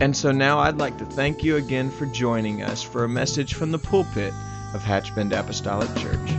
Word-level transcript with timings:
And 0.00 0.16
so 0.16 0.32
now 0.32 0.58
I'd 0.58 0.78
like 0.78 0.96
to 0.96 1.04
thank 1.04 1.44
you 1.44 1.56
again 1.56 1.90
for 1.90 2.06
joining 2.06 2.62
us 2.62 2.82
for 2.82 3.04
a 3.04 3.08
message 3.08 3.52
from 3.52 3.70
the 3.70 3.78
pulpit 3.78 4.32
of 4.72 4.82
Hatch 4.82 5.14
Bend 5.14 5.34
Apostolic 5.34 5.94
Church. 5.94 6.16
Great 6.16 6.38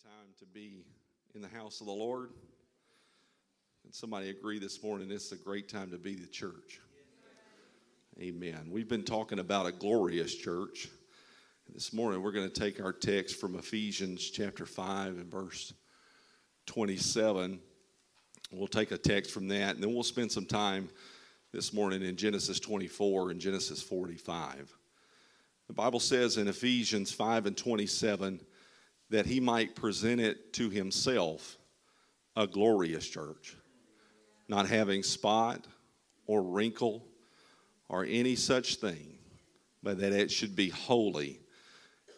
time 0.00 0.30
to 0.38 0.46
be 0.54 0.84
in 1.34 1.42
the 1.42 1.48
house 1.48 1.80
of 1.80 1.88
the 1.88 1.92
Lord. 1.92 2.30
And 3.84 3.92
somebody 3.92 4.30
agree 4.30 4.60
this 4.60 4.80
morning, 4.80 5.10
it's 5.10 5.32
a 5.32 5.36
great 5.36 5.68
time 5.68 5.90
to 5.90 5.98
be 5.98 6.14
the 6.14 6.28
church. 6.28 6.78
Amen. 8.20 8.68
We've 8.70 8.88
been 8.88 9.02
talking 9.02 9.40
about 9.40 9.66
a 9.66 9.72
glorious 9.72 10.32
church. 10.32 10.86
This 11.74 11.92
morning 11.92 12.22
we're 12.22 12.30
going 12.30 12.48
to 12.48 12.60
take 12.60 12.80
our 12.80 12.92
text 12.92 13.40
from 13.40 13.56
Ephesians 13.56 14.30
chapter 14.30 14.66
5 14.66 15.18
and 15.18 15.26
verse 15.26 15.72
27. 16.70 17.58
We'll 18.52 18.68
take 18.68 18.92
a 18.92 18.96
text 18.96 19.32
from 19.32 19.48
that, 19.48 19.74
and 19.74 19.82
then 19.82 19.92
we'll 19.92 20.04
spend 20.04 20.30
some 20.30 20.46
time 20.46 20.88
this 21.52 21.72
morning 21.72 22.00
in 22.00 22.14
Genesis 22.14 22.60
24 22.60 23.32
and 23.32 23.40
Genesis 23.40 23.82
45. 23.82 24.72
The 25.66 25.72
Bible 25.72 25.98
says 25.98 26.36
in 26.36 26.46
Ephesians 26.46 27.10
5 27.10 27.46
and 27.46 27.56
27 27.56 28.40
that 29.08 29.26
he 29.26 29.40
might 29.40 29.74
present 29.74 30.20
it 30.20 30.52
to 30.52 30.70
himself 30.70 31.58
a 32.36 32.46
glorious 32.46 33.08
church, 33.08 33.56
not 34.46 34.68
having 34.68 35.02
spot 35.02 35.66
or 36.28 36.40
wrinkle 36.40 37.04
or 37.88 38.04
any 38.04 38.36
such 38.36 38.76
thing, 38.76 39.18
but 39.82 39.98
that 39.98 40.12
it 40.12 40.30
should 40.30 40.54
be 40.54 40.68
holy 40.68 41.40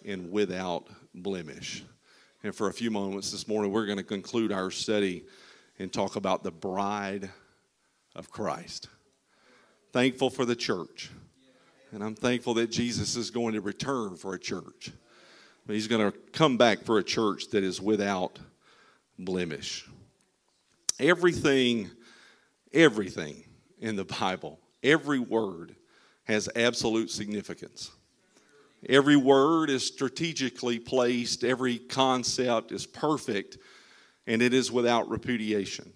and 0.05 0.31
without 0.31 0.89
blemish. 1.15 1.85
And 2.45 2.55
for 2.55 2.69
a 2.69 2.73
few 2.73 2.91
moments 2.91 3.31
this 3.31 3.47
morning, 3.47 3.71
we're 3.71 3.87
going 3.87 3.99
to 3.99 4.05
conclude 4.05 4.51
our 4.51 4.71
study 4.71 5.25
and 5.79 5.93
talk 5.93 6.17
about 6.17 6.43
the 6.43 6.51
bride 6.51 7.31
of 8.17 8.31
Christ. 8.31 8.89
Thankful 9.93 10.29
for 10.29 10.45
the 10.45 10.57
church. 10.57 11.11
And 11.93 12.03
I'm 12.03 12.17
thankful 12.17 12.55
that 12.55 12.71
Jesus 12.71 13.15
is 13.15 13.31
going 13.31 13.55
to 13.55 13.61
return 13.61 14.17
for 14.17 14.35
a 14.35 14.39
church. 14.39 14.91
He's 15.69 15.87
going 15.87 16.11
to 16.11 16.19
come 16.33 16.57
back 16.57 16.83
for 16.85 16.99
a 16.99 17.05
church 17.05 17.49
that 17.51 17.63
is 17.63 17.81
without 17.81 18.41
blemish. 19.19 19.87
Everything, 20.99 21.91
everything 22.73 23.45
in 23.79 23.95
the 23.95 24.05
Bible, 24.05 24.59
every 24.83 25.21
word 25.21 25.77
has 26.25 26.49
absolute 26.57 27.11
significance. 27.11 27.93
Every 28.89 29.17
word 29.17 29.71
is 29.71 29.87
strategically 29.87 30.79
placed, 30.79 31.45
every 31.45 31.79
concept 31.79 32.73
is 32.73 32.87
perfect, 32.87 33.59
and 34.27 34.43
it 34.43 34.53
is 34.53 34.73
without 34.73 35.09
repudiation. 35.09 35.93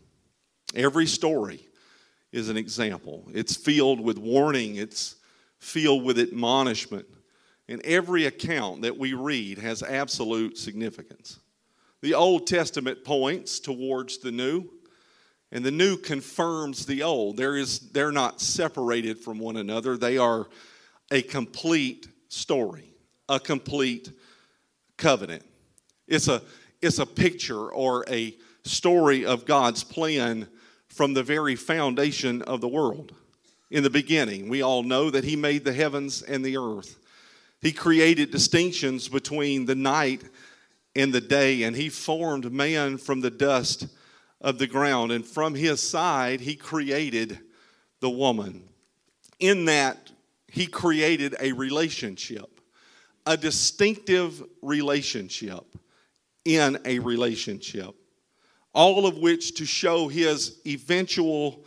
Every 0.75 1.07
story 1.07 1.67
is 2.33 2.49
an 2.49 2.57
example. 2.57 3.29
It's 3.33 3.57
filled 3.57 4.01
with 4.01 4.19
warning, 4.19 4.77
it's 4.77 5.17
filled 5.59 6.05
with 6.05 6.19
admonishment. 6.19 7.07
And 7.69 7.85
every 7.85 8.27
account 8.27 8.83
that 8.83 8.97
we 8.97 9.15
read 9.15 9.59
has 9.59 9.83
absolute 9.83 10.57
significance. 10.57 11.41
The 12.03 12.15
Old 12.15 12.47
Testament 12.47 13.03
points 13.05 13.59
towards 13.59 14.19
the 14.19 14.31
New, 14.31 14.71
and 15.51 15.65
the 15.65 15.73
New 15.73 15.97
confirms 15.97 16.87
the 16.87 17.03
Old. 17.03 17.37
There 17.37 17.57
is, 17.57 17.91
they're 17.91 18.13
not 18.13 18.41
separated 18.41 19.19
from 19.19 19.41
one 19.41 19.57
another, 19.57 19.97
they 19.97 20.19
are 20.19 20.47
a 21.11 21.23
complete 21.23 22.07
story, 22.29 22.95
a 23.29 23.41
complete 23.41 24.11
covenant. 24.97 25.45
It's 26.07 26.29
a, 26.29 26.43
it's 26.81 26.99
a 26.99 27.07
picture 27.07 27.71
or 27.71 28.05
a 28.09 28.37
story 28.65 29.25
of 29.25 29.47
God's 29.47 29.85
plan 29.85 30.49
from 30.89 31.15
the 31.15 31.23
very 31.23 31.57
foundation 31.57 32.43
of 32.43 32.61
the 32.61 32.69
world. 32.69 33.15
In 33.71 33.83
the 33.83 33.91
beginning, 33.91 34.49
we 34.49 34.63
all 34.63 34.83
know 34.83 35.11
that 35.11 35.25
He 35.25 35.37
made 35.37 35.65
the 35.65 35.73
heavens 35.73 36.23
and 36.23 36.45
the 36.45 36.57
earth. 36.57 36.99
He 37.61 37.73
created 37.73 38.31
distinctions 38.31 39.09
between 39.09 39.67
the 39.67 39.75
night 39.75 40.23
and 40.95 41.13
the 41.13 41.21
day, 41.21 41.65
and 41.65 41.75
He 41.75 41.89
formed 41.89 42.53
man 42.53 42.97
from 42.97 43.21
the 43.21 43.31
dust 43.31 43.89
of 44.41 44.59
the 44.59 44.67
ground. 44.67 45.11
And 45.11 45.27
from 45.27 45.55
His 45.55 45.83
side, 45.83 46.41
He 46.41 46.55
created 46.55 47.39
the 48.01 48.11
woman. 48.11 48.69
In 49.41 49.65
that 49.67 50.11
he 50.49 50.67
created 50.67 51.35
a 51.41 51.53
relationship, 51.53 52.61
a 53.27 53.37
distinctive 53.37 54.43
relationship 54.63 55.65
in 56.45 56.79
a 56.85 56.99
relationship. 57.01 57.95
All 58.73 59.07
of 59.07 59.19
which 59.19 59.55
to 59.55 59.65
show 59.65 60.09
his 60.09 60.61
eventual 60.67 61.65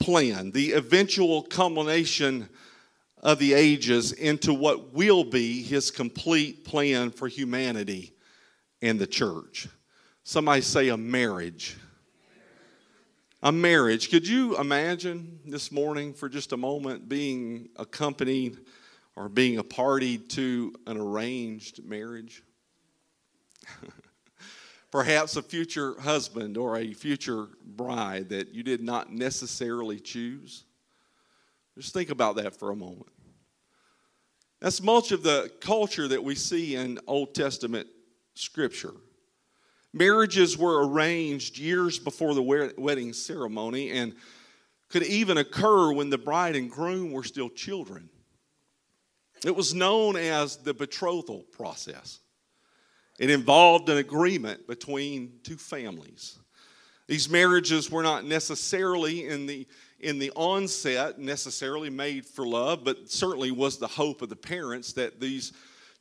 plan, 0.00 0.50
the 0.50 0.72
eventual 0.72 1.42
culmination 1.42 2.48
of 3.22 3.38
the 3.38 3.54
ages 3.54 4.12
into 4.12 4.52
what 4.52 4.92
will 4.92 5.24
be 5.24 5.62
his 5.62 5.90
complete 5.90 6.64
plan 6.64 7.10
for 7.10 7.28
humanity 7.28 8.14
and 8.82 8.98
the 8.98 9.06
church. 9.06 9.68
Somebody 10.24 10.60
say 10.60 10.88
a 10.88 10.96
marriage 10.96 11.76
a 13.44 13.52
marriage. 13.52 14.10
Could 14.10 14.26
you 14.26 14.58
imagine 14.58 15.38
this 15.44 15.70
morning 15.70 16.14
for 16.14 16.30
just 16.30 16.52
a 16.52 16.56
moment 16.56 17.10
being 17.10 17.68
accompanied 17.76 18.58
or 19.16 19.28
being 19.28 19.58
a 19.58 19.62
party 19.62 20.16
to 20.16 20.72
an 20.86 20.96
arranged 20.96 21.84
marriage? 21.84 22.42
Perhaps 24.90 25.36
a 25.36 25.42
future 25.42 26.00
husband 26.00 26.56
or 26.56 26.78
a 26.78 26.94
future 26.94 27.48
bride 27.62 28.30
that 28.30 28.54
you 28.54 28.62
did 28.62 28.82
not 28.82 29.12
necessarily 29.12 30.00
choose. 30.00 30.64
Just 31.76 31.92
think 31.92 32.08
about 32.08 32.36
that 32.36 32.58
for 32.58 32.70
a 32.70 32.76
moment. 32.76 33.12
That's 34.62 34.80
much 34.80 35.12
of 35.12 35.22
the 35.22 35.52
culture 35.60 36.08
that 36.08 36.24
we 36.24 36.34
see 36.34 36.76
in 36.76 36.98
Old 37.06 37.34
Testament 37.34 37.88
scripture. 38.34 38.94
Marriages 39.94 40.58
were 40.58 40.84
arranged 40.84 41.56
years 41.56 42.00
before 42.00 42.34
the 42.34 42.42
wedding 42.76 43.12
ceremony 43.12 43.92
and 43.92 44.12
could 44.88 45.04
even 45.04 45.38
occur 45.38 45.92
when 45.92 46.10
the 46.10 46.18
bride 46.18 46.56
and 46.56 46.68
groom 46.68 47.12
were 47.12 47.22
still 47.22 47.48
children. 47.48 48.10
It 49.44 49.54
was 49.54 49.72
known 49.72 50.16
as 50.16 50.56
the 50.56 50.74
betrothal 50.74 51.44
process. 51.52 52.18
It 53.20 53.30
involved 53.30 53.88
an 53.88 53.98
agreement 53.98 54.66
between 54.66 55.38
two 55.44 55.56
families. 55.56 56.40
These 57.06 57.30
marriages 57.30 57.88
were 57.88 58.02
not 58.02 58.24
necessarily 58.24 59.28
in 59.28 59.46
the 59.46 59.66
in 60.00 60.18
the 60.18 60.32
onset 60.32 61.20
necessarily 61.20 61.88
made 61.88 62.26
for 62.26 62.46
love, 62.46 62.84
but 62.84 63.10
certainly 63.10 63.52
was 63.52 63.78
the 63.78 63.86
hope 63.86 64.22
of 64.22 64.28
the 64.28 64.36
parents 64.36 64.92
that 64.94 65.20
these 65.20 65.52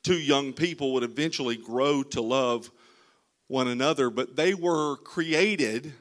two 0.02 0.18
young 0.18 0.52
people 0.52 0.94
would 0.94 1.04
eventually 1.04 1.56
grow 1.56 2.01
to 2.01 2.22
love 2.22 2.72
one 3.48 3.68
another, 3.68 4.10
but 4.10 4.36
they 4.36 4.54
were 4.54 4.98
created, 4.98 5.94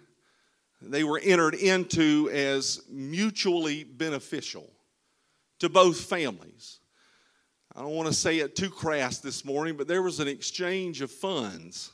they 0.80 1.04
were 1.04 1.20
entered 1.22 1.54
into 1.54 2.30
as 2.32 2.82
mutually 2.88 3.84
beneficial 3.84 4.70
to 5.58 5.68
both 5.68 6.00
families. 6.00 6.78
I 7.74 7.80
don't 7.80 7.94
want 7.94 8.08
to 8.08 8.14
say 8.14 8.38
it 8.38 8.56
too 8.56 8.70
crass 8.70 9.18
this 9.18 9.44
morning, 9.44 9.76
but 9.76 9.88
there 9.88 10.02
was 10.02 10.20
an 10.20 10.28
exchange 10.28 11.00
of 11.00 11.10
funds 11.10 11.90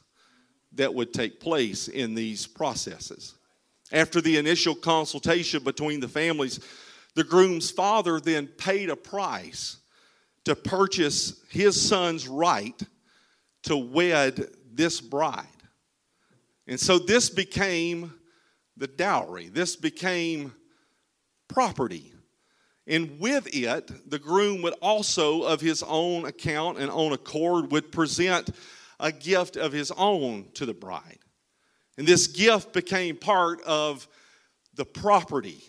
that 0.73 0.93
would 0.93 1.13
take 1.13 1.41
place 1.41 1.89
in 1.89 2.15
these 2.15 2.47
processes. 2.47 3.35
After 3.93 4.21
the 4.21 4.37
initial 4.37 4.75
consultation 4.75 5.63
between 5.63 6.01
the 6.01 6.09
families, 6.09 6.61
the 7.15 7.25
groom's 7.25 7.71
father 7.71 8.21
then 8.21 8.47
paid 8.47 8.91
a 8.91 8.97
price 8.97 9.79
to 10.45 10.55
purchase 10.55 11.43
his 11.49 11.81
son's 11.81 12.29
right 12.29 12.81
to 13.63 13.77
wed 13.77 14.49
this 14.79 15.01
bride. 15.01 15.45
And 16.69 16.79
so 16.79 16.99
this 16.99 17.29
became 17.29 18.15
the 18.77 18.87
dowry, 18.87 19.49
this 19.49 19.77
became 19.77 20.55
property. 21.49 22.15
And 22.87 23.21
with 23.21 23.55
it, 23.55 23.91
the 24.09 24.19
groom 24.19 24.63
would 24.63 24.75
also, 24.81 25.43
of 25.43 25.61
his 25.61 25.83
own 25.83 26.25
account 26.25 26.79
and 26.79 26.91
own 26.91 27.13
accord, 27.13 27.71
would 27.71 27.93
present 27.93 28.51
a 28.99 29.13
gift 29.13 29.57
of 29.57 29.73
his 29.73 29.91
own 29.91 30.47
to 30.55 30.65
the 30.65 30.73
bride. 30.73 31.19
And 31.99 32.07
this 32.07 32.29
gift 32.29 32.73
became 32.73 33.17
part 33.17 33.61
of 33.63 34.09
the 34.75 34.87
property 34.87 35.65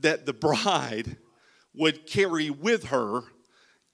that 0.00 0.24
the 0.24 0.32
bride 0.32 1.16
would 1.74 2.06
carry 2.06 2.50
with 2.50 2.84
her 2.84 3.22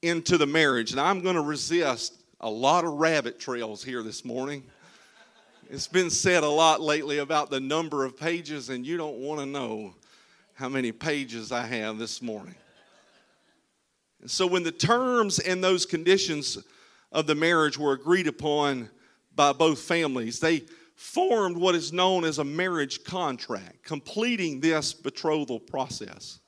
into 0.02 0.36
the 0.36 0.46
marriage. 0.46 0.92
And 0.92 1.00
I'm 1.00 1.22
going 1.22 1.36
to 1.36 1.40
resist 1.40 2.23
a 2.44 2.50
lot 2.50 2.84
of 2.84 2.92
rabbit 2.92 3.40
trails 3.40 3.82
here 3.82 4.02
this 4.02 4.22
morning. 4.22 4.62
It's 5.70 5.86
been 5.86 6.10
said 6.10 6.44
a 6.44 6.48
lot 6.48 6.82
lately 6.82 7.16
about 7.16 7.48
the 7.48 7.58
number 7.58 8.04
of 8.04 8.18
pages, 8.18 8.68
and 8.68 8.86
you 8.86 8.98
don't 8.98 9.16
want 9.16 9.40
to 9.40 9.46
know 9.46 9.94
how 10.52 10.68
many 10.68 10.92
pages 10.92 11.52
I 11.52 11.64
have 11.64 11.96
this 11.96 12.20
morning. 12.20 12.54
And 14.20 14.30
so, 14.30 14.46
when 14.46 14.62
the 14.62 14.70
terms 14.70 15.38
and 15.38 15.64
those 15.64 15.86
conditions 15.86 16.58
of 17.12 17.26
the 17.26 17.34
marriage 17.34 17.78
were 17.78 17.94
agreed 17.94 18.26
upon 18.26 18.90
by 19.34 19.54
both 19.54 19.80
families, 19.80 20.38
they 20.38 20.64
formed 20.96 21.56
what 21.56 21.74
is 21.74 21.94
known 21.94 22.26
as 22.26 22.40
a 22.40 22.44
marriage 22.44 23.04
contract, 23.04 23.84
completing 23.84 24.60
this 24.60 24.92
betrothal 24.92 25.60
process. 25.60 26.40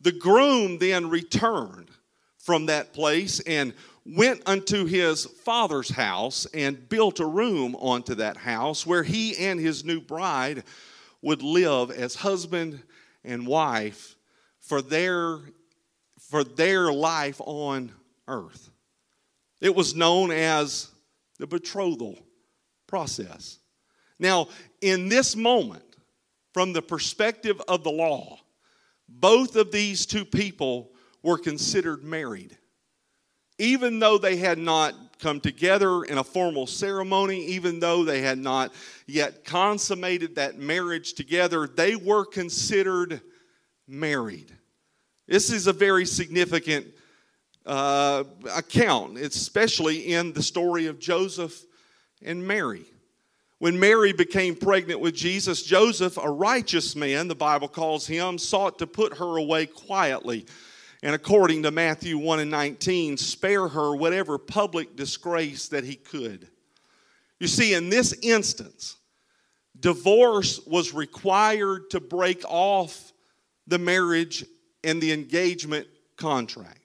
The 0.00 0.12
groom 0.12 0.78
then 0.78 1.10
returned 1.10 1.90
from 2.48 2.64
that 2.64 2.94
place 2.94 3.40
and 3.40 3.74
went 4.06 4.40
unto 4.46 4.86
his 4.86 5.26
father's 5.26 5.90
house 5.90 6.46
and 6.54 6.88
built 6.88 7.20
a 7.20 7.26
room 7.26 7.76
onto 7.76 8.14
that 8.14 8.38
house 8.38 8.86
where 8.86 9.02
he 9.02 9.36
and 9.36 9.60
his 9.60 9.84
new 9.84 10.00
bride 10.00 10.64
would 11.20 11.42
live 11.42 11.90
as 11.90 12.14
husband 12.14 12.82
and 13.22 13.46
wife 13.46 14.16
for 14.60 14.80
their 14.80 15.40
for 16.30 16.42
their 16.42 16.90
life 16.90 17.38
on 17.44 17.92
earth. 18.28 18.70
It 19.60 19.74
was 19.74 19.94
known 19.94 20.30
as 20.30 20.88
the 21.38 21.46
betrothal 21.46 22.18
process. 22.86 23.58
Now, 24.18 24.48
in 24.80 25.10
this 25.10 25.36
moment, 25.36 25.84
from 26.54 26.72
the 26.72 26.80
perspective 26.80 27.60
of 27.68 27.84
the 27.84 27.92
law, 27.92 28.38
both 29.06 29.54
of 29.54 29.70
these 29.70 30.06
two 30.06 30.24
people 30.24 30.92
were 31.28 31.36
considered 31.36 32.02
married. 32.02 32.56
Even 33.58 33.98
though 33.98 34.16
they 34.16 34.36
had 34.36 34.56
not 34.56 34.94
come 35.18 35.40
together 35.40 36.04
in 36.04 36.16
a 36.16 36.24
formal 36.24 36.66
ceremony, 36.66 37.44
even 37.44 37.80
though 37.80 38.02
they 38.02 38.22
had 38.22 38.38
not 38.38 38.72
yet 39.06 39.44
consummated 39.44 40.36
that 40.36 40.58
marriage 40.58 41.12
together, 41.12 41.66
they 41.68 41.96
were 41.96 42.24
considered 42.24 43.20
married. 43.86 44.56
This 45.26 45.50
is 45.52 45.66
a 45.66 45.72
very 45.74 46.06
significant 46.06 46.86
uh, 47.66 48.24
account, 48.56 49.18
especially 49.18 50.14
in 50.14 50.32
the 50.32 50.42
story 50.42 50.86
of 50.86 50.98
Joseph 50.98 51.62
and 52.22 52.46
Mary. 52.46 52.86
When 53.58 53.78
Mary 53.78 54.14
became 54.14 54.56
pregnant 54.56 55.00
with 55.00 55.14
Jesus, 55.14 55.62
Joseph, 55.62 56.16
a 56.16 56.30
righteous 56.30 56.96
man, 56.96 57.28
the 57.28 57.34
Bible 57.34 57.68
calls 57.68 58.06
him, 58.06 58.38
sought 58.38 58.78
to 58.78 58.86
put 58.86 59.18
her 59.18 59.36
away 59.36 59.66
quietly. 59.66 60.46
And 61.02 61.14
according 61.14 61.62
to 61.62 61.70
Matthew 61.70 62.18
1 62.18 62.40
and 62.40 62.50
19, 62.50 63.16
spare 63.16 63.68
her 63.68 63.94
whatever 63.94 64.36
public 64.36 64.96
disgrace 64.96 65.68
that 65.68 65.84
he 65.84 65.94
could. 65.94 66.48
You 67.38 67.46
see, 67.46 67.74
in 67.74 67.88
this 67.88 68.12
instance, 68.22 68.96
divorce 69.78 70.60
was 70.66 70.92
required 70.92 71.90
to 71.90 72.00
break 72.00 72.42
off 72.46 73.12
the 73.68 73.78
marriage 73.78 74.44
and 74.82 75.00
the 75.00 75.12
engagement 75.12 75.86
contract. 76.16 76.80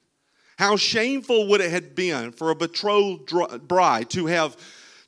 How 0.58 0.76
shameful 0.76 1.48
would 1.48 1.62
it 1.62 1.72
have 1.72 1.96
been 1.96 2.32
for 2.32 2.52
a 2.52 2.56
betrothed 2.56 3.68
bride 3.68 4.10
to 4.12 4.28
have 4.28 4.58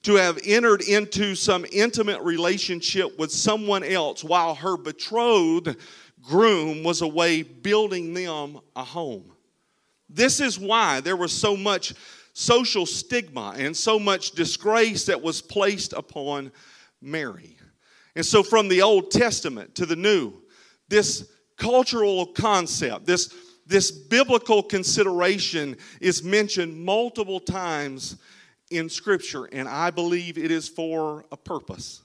to 0.01 0.15
have 0.15 0.39
entered 0.45 0.81
into 0.81 1.33
some 1.33 1.65
intimate 1.71 2.21
relationship 2.21 3.17
with 3.17 3.31
someone 3.31 3.83
else 3.83 4.23
while 4.23 4.53
her 4.53 4.77
betrothed 4.77 5.75
groom 6.25 6.83
was 6.83 7.01
away 7.01 7.43
building 7.43 8.13
them 8.13 8.59
a 8.75 8.83
home. 8.83 9.31
This 10.09 10.39
is 10.39 10.59
why 10.59 10.99
there 11.01 11.15
was 11.15 11.31
so 11.31 11.55
much 11.55 11.93
social 12.33 12.85
stigma 12.85 13.53
and 13.57 13.75
so 13.75 13.97
much 13.97 14.31
disgrace 14.31 15.05
that 15.05 15.21
was 15.21 15.41
placed 15.41 15.93
upon 15.93 16.51
Mary. 17.01 17.57
And 18.15 18.25
so, 18.25 18.43
from 18.43 18.67
the 18.67 18.81
Old 18.81 19.11
Testament 19.11 19.75
to 19.75 19.85
the 19.85 19.95
New, 19.95 20.33
this 20.87 21.29
cultural 21.57 22.25
concept, 22.27 23.05
this, 23.05 23.33
this 23.65 23.91
biblical 23.91 24.61
consideration 24.63 25.75
is 25.99 26.23
mentioned 26.23 26.77
multiple 26.77 27.39
times 27.39 28.17
in 28.69 28.89
Scripture, 28.89 29.45
and 29.45 29.67
I 29.67 29.91
believe 29.91 30.37
it 30.37 30.51
is 30.51 30.67
for 30.67 31.25
a 31.31 31.37
purpose. 31.37 32.01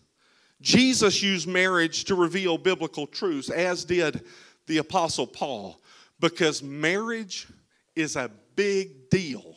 Jesus 0.60 1.22
used 1.22 1.48
marriage 1.48 2.04
to 2.04 2.14
reveal 2.14 2.58
biblical 2.58 3.06
truths, 3.06 3.50
as 3.50 3.84
did 3.84 4.22
the 4.66 4.78
Apostle 4.78 5.26
Paul, 5.26 5.80
because 6.20 6.62
marriage 6.62 7.46
is 7.96 8.16
a 8.16 8.30
big 8.56 9.08
deal 9.10 9.56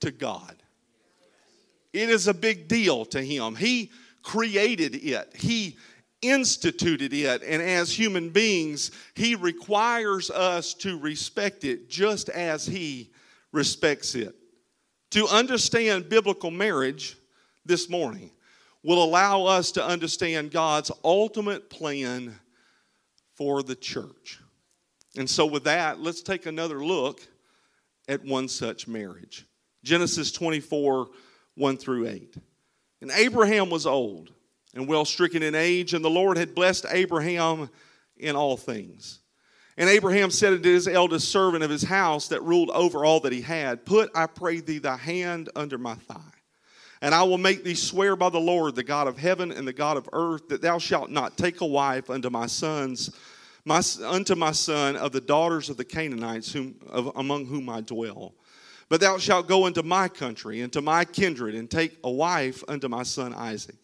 to 0.00 0.10
God. 0.10 0.56
It 1.92 2.08
is 2.08 2.28
a 2.28 2.34
big 2.34 2.68
deal 2.68 3.04
to 3.06 3.22
Him. 3.22 3.56
He 3.56 3.90
created 4.22 4.94
it, 4.94 5.32
He 5.34 5.76
instituted 6.22 7.12
it, 7.12 7.42
and 7.42 7.60
as 7.60 7.92
human 7.92 8.30
beings, 8.30 8.92
He 9.14 9.34
requires 9.34 10.30
us 10.30 10.72
to 10.74 10.98
respect 10.98 11.64
it 11.64 11.90
just 11.90 12.28
as 12.28 12.64
He 12.64 13.10
respects 13.50 14.14
it. 14.14 14.34
To 15.10 15.26
understand 15.26 16.08
biblical 16.08 16.50
marriage 16.50 17.16
this 17.66 17.90
morning 17.90 18.30
will 18.82 19.02
allow 19.02 19.44
us 19.44 19.72
to 19.72 19.84
understand 19.84 20.50
God's 20.50 20.90
ultimate 21.04 21.70
plan 21.70 22.34
for 23.34 23.62
the 23.62 23.76
church. 23.76 24.40
And 25.16 25.28
so, 25.28 25.46
with 25.46 25.64
that, 25.64 26.00
let's 26.00 26.22
take 26.22 26.46
another 26.46 26.84
look 26.84 27.20
at 28.08 28.24
one 28.24 28.48
such 28.48 28.88
marriage 28.88 29.46
Genesis 29.84 30.32
24 30.32 31.08
1 31.54 31.76
through 31.76 32.08
8. 32.08 32.36
And 33.02 33.10
Abraham 33.10 33.68
was 33.68 33.86
old 33.86 34.32
and 34.74 34.88
well 34.88 35.04
stricken 35.04 35.42
in 35.42 35.54
age, 35.54 35.92
and 35.92 36.04
the 36.04 36.10
Lord 36.10 36.36
had 36.36 36.54
blessed 36.54 36.86
Abraham 36.90 37.68
in 38.16 38.36
all 38.36 38.56
things. 38.56 39.20
And 39.76 39.88
Abraham 39.88 40.30
said 40.30 40.52
unto 40.52 40.72
his 40.72 40.86
eldest 40.86 41.30
servant 41.30 41.64
of 41.64 41.70
his 41.70 41.82
house 41.82 42.28
that 42.28 42.42
ruled 42.42 42.70
over 42.70 43.04
all 43.04 43.20
that 43.20 43.32
he 43.32 43.40
had, 43.40 43.84
Put, 43.84 44.10
I 44.14 44.26
pray 44.26 44.60
thee, 44.60 44.78
thy 44.78 44.96
hand 44.96 45.48
under 45.56 45.78
my 45.78 45.94
thigh. 45.94 46.20
And 47.02 47.16
I 47.16 47.24
will 47.24 47.36
make 47.36 47.64
thee 47.64 47.74
swear 47.74 48.14
by 48.14 48.30
the 48.30 48.38
Lord, 48.38 48.76
the 48.76 48.84
God 48.84 49.08
of 49.08 49.18
heaven 49.18 49.50
and 49.50 49.66
the 49.66 49.72
God 49.72 49.96
of 49.96 50.08
earth, 50.12 50.48
that 50.48 50.62
thou 50.62 50.78
shalt 50.78 51.10
not 51.10 51.36
take 51.36 51.60
a 51.60 51.66
wife 51.66 52.08
unto 52.08 52.30
my 52.30 52.46
sons, 52.46 53.10
my, 53.64 53.82
unto 54.04 54.36
my 54.36 54.52
son 54.52 54.94
of 54.94 55.10
the 55.10 55.20
daughters 55.20 55.68
of 55.68 55.76
the 55.76 55.84
Canaanites 55.84 56.52
whom, 56.52 56.76
of, 56.88 57.10
among 57.16 57.46
whom 57.46 57.68
I 57.68 57.80
dwell. 57.80 58.34
But 58.88 59.00
thou 59.00 59.18
shalt 59.18 59.48
go 59.48 59.66
into 59.66 59.82
my 59.82 60.06
country, 60.06 60.60
and 60.60 60.72
to 60.74 60.80
my 60.80 61.04
kindred, 61.04 61.56
and 61.56 61.68
take 61.68 61.98
a 62.04 62.10
wife 62.10 62.62
unto 62.68 62.88
my 62.88 63.02
son 63.02 63.34
Isaac. 63.34 63.76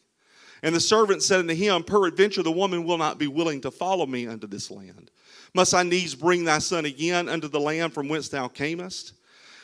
And 0.62 0.74
the 0.74 0.80
servant 0.80 1.22
said 1.22 1.40
unto 1.40 1.54
him, 1.54 1.82
Peradventure 1.82 2.44
the 2.44 2.52
woman 2.52 2.84
will 2.84 2.98
not 2.98 3.18
be 3.18 3.26
willing 3.26 3.60
to 3.62 3.72
follow 3.72 4.06
me 4.06 4.28
unto 4.28 4.46
this 4.46 4.70
land. 4.70 5.10
Must 5.54 5.74
I 5.74 5.82
needs 5.82 6.14
bring 6.14 6.44
thy 6.44 6.58
son 6.58 6.84
again 6.84 7.28
unto 7.28 7.48
the 7.48 7.60
land 7.60 7.94
from 7.94 8.08
whence 8.08 8.28
thou 8.28 8.46
camest? 8.48 9.14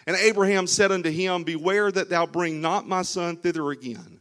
And 0.07 0.17
Abraham 0.17 0.67
said 0.67 0.93
unto 0.93 1.11
him, 1.11 1.45
Beware 1.45 1.91
that 1.93 2.11
thou 2.11 2.27
bring 2.27 2.61
not 2.61 2.89
my 2.89 3.03
son 3.03 3.37
thither 3.37 3.71
again. 3.71 4.21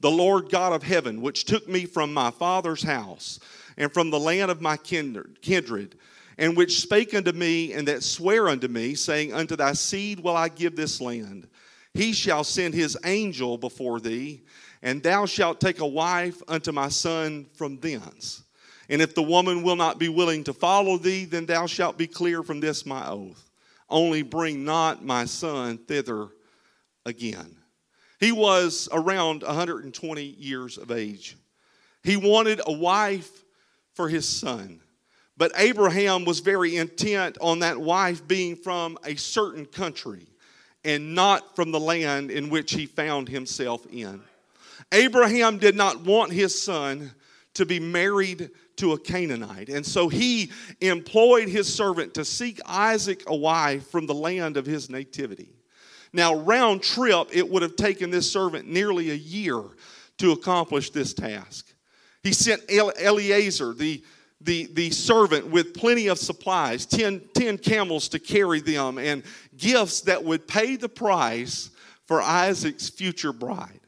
The 0.00 0.10
Lord 0.10 0.50
God 0.50 0.72
of 0.72 0.82
heaven, 0.82 1.22
which 1.22 1.44
took 1.44 1.68
me 1.68 1.86
from 1.86 2.12
my 2.12 2.30
father's 2.30 2.82
house 2.82 3.38
and 3.76 3.92
from 3.92 4.10
the 4.10 4.18
land 4.18 4.50
of 4.50 4.60
my 4.60 4.76
kindred, 4.76 5.96
and 6.38 6.56
which 6.56 6.80
spake 6.80 7.14
unto 7.14 7.32
me 7.32 7.72
and 7.72 7.86
that 7.88 8.02
sware 8.02 8.48
unto 8.48 8.68
me, 8.68 8.94
saying, 8.94 9.32
Unto 9.32 9.56
thy 9.56 9.72
seed 9.72 10.20
will 10.20 10.36
I 10.36 10.48
give 10.48 10.76
this 10.76 11.00
land. 11.00 11.48
He 11.94 12.12
shall 12.12 12.42
send 12.42 12.74
his 12.74 12.96
angel 13.04 13.58
before 13.58 14.00
thee, 14.00 14.42
and 14.82 15.02
thou 15.02 15.26
shalt 15.26 15.60
take 15.60 15.80
a 15.80 15.86
wife 15.86 16.42
unto 16.48 16.72
my 16.72 16.88
son 16.88 17.46
from 17.54 17.78
thence. 17.78 18.42
And 18.88 19.00
if 19.00 19.14
the 19.14 19.22
woman 19.22 19.62
will 19.62 19.76
not 19.76 19.98
be 19.98 20.08
willing 20.08 20.44
to 20.44 20.52
follow 20.52 20.98
thee, 20.98 21.24
then 21.24 21.46
thou 21.46 21.66
shalt 21.66 21.96
be 21.96 22.06
clear 22.06 22.42
from 22.42 22.60
this 22.60 22.84
my 22.84 23.08
oath. 23.08 23.51
Only 23.92 24.22
bring 24.22 24.64
not 24.64 25.04
my 25.04 25.26
son 25.26 25.76
thither 25.76 26.28
again. 27.04 27.56
He 28.18 28.32
was 28.32 28.88
around 28.90 29.42
120 29.42 30.22
years 30.22 30.78
of 30.78 30.90
age. 30.90 31.36
He 32.02 32.16
wanted 32.16 32.62
a 32.66 32.72
wife 32.72 33.44
for 33.94 34.08
his 34.08 34.26
son. 34.26 34.80
But 35.36 35.52
Abraham 35.56 36.24
was 36.24 36.40
very 36.40 36.76
intent 36.76 37.36
on 37.40 37.58
that 37.60 37.78
wife 37.78 38.26
being 38.26 38.56
from 38.56 38.98
a 39.04 39.16
certain 39.16 39.66
country 39.66 40.26
and 40.84 41.14
not 41.14 41.54
from 41.54 41.70
the 41.70 41.80
land 41.80 42.30
in 42.30 42.48
which 42.48 42.72
he 42.72 42.86
found 42.86 43.28
himself 43.28 43.86
in. 43.92 44.22
Abraham 44.90 45.58
did 45.58 45.76
not 45.76 46.00
want 46.00 46.32
his 46.32 46.60
son 46.60 47.12
to 47.54 47.66
be 47.66 47.78
married 47.78 48.50
to 48.76 48.92
a 48.92 48.98
Canaanite. 48.98 49.68
And 49.68 49.84
so 49.84 50.08
he 50.08 50.50
employed 50.80 51.48
his 51.48 51.72
servant 51.72 52.14
to 52.14 52.24
seek 52.24 52.60
Isaac 52.66 53.24
a 53.26 53.36
wife 53.36 53.88
from 53.90 54.06
the 54.06 54.14
land 54.14 54.56
of 54.56 54.66
his 54.66 54.90
nativity. 54.90 55.54
Now, 56.12 56.34
round 56.34 56.82
trip, 56.82 57.28
it 57.32 57.48
would 57.48 57.62
have 57.62 57.76
taken 57.76 58.10
this 58.10 58.30
servant 58.30 58.68
nearly 58.68 59.10
a 59.10 59.14
year 59.14 59.62
to 60.18 60.32
accomplish 60.32 60.90
this 60.90 61.14
task. 61.14 61.72
He 62.22 62.32
sent 62.32 62.62
Eliezer, 62.70 63.72
the, 63.72 64.04
the, 64.40 64.68
the 64.72 64.90
servant, 64.90 65.48
with 65.48 65.74
plenty 65.74 66.08
of 66.08 66.18
supplies, 66.18 66.86
ten, 66.86 67.22
10 67.34 67.58
camels 67.58 68.08
to 68.08 68.18
carry 68.18 68.60
them, 68.60 68.98
and 68.98 69.22
gifts 69.56 70.02
that 70.02 70.22
would 70.22 70.46
pay 70.46 70.76
the 70.76 70.88
price 70.88 71.70
for 72.06 72.20
Isaac's 72.20 72.88
future 72.88 73.32
bride. 73.32 73.80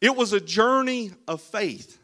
It 0.00 0.14
was 0.14 0.32
a 0.32 0.40
journey 0.40 1.12
of 1.26 1.42
faith. 1.42 1.97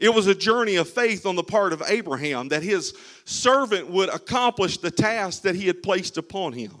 It 0.00 0.14
was 0.14 0.26
a 0.26 0.34
journey 0.34 0.76
of 0.76 0.88
faith 0.88 1.26
on 1.26 1.36
the 1.36 1.44
part 1.44 1.74
of 1.74 1.82
Abraham 1.86 2.48
that 2.48 2.62
his 2.62 2.94
servant 3.26 3.88
would 3.90 4.08
accomplish 4.08 4.78
the 4.78 4.90
task 4.90 5.42
that 5.42 5.54
he 5.54 5.66
had 5.66 5.82
placed 5.82 6.16
upon 6.16 6.54
him. 6.54 6.72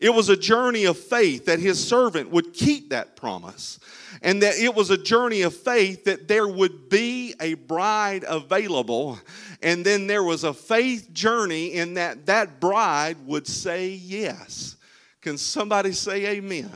It 0.00 0.10
was 0.10 0.30
a 0.30 0.36
journey 0.36 0.86
of 0.86 0.98
faith 0.98 1.44
that 1.44 1.58
his 1.58 1.86
servant 1.86 2.30
would 2.30 2.54
keep 2.54 2.90
that 2.90 3.16
promise. 3.16 3.78
And 4.22 4.42
that 4.42 4.56
it 4.56 4.74
was 4.74 4.90
a 4.90 4.96
journey 4.96 5.42
of 5.42 5.54
faith 5.54 6.04
that 6.04 6.26
there 6.26 6.48
would 6.48 6.88
be 6.88 7.34
a 7.38 7.54
bride 7.54 8.24
available. 8.26 9.18
And 9.62 9.84
then 9.84 10.06
there 10.06 10.22
was 10.22 10.44
a 10.44 10.54
faith 10.54 11.12
journey 11.12 11.74
in 11.74 11.94
that 11.94 12.26
that 12.26 12.60
bride 12.60 13.18
would 13.26 13.46
say 13.46 13.88
yes. 13.88 14.76
Can 15.20 15.36
somebody 15.36 15.92
say 15.92 16.26
amen? 16.26 16.70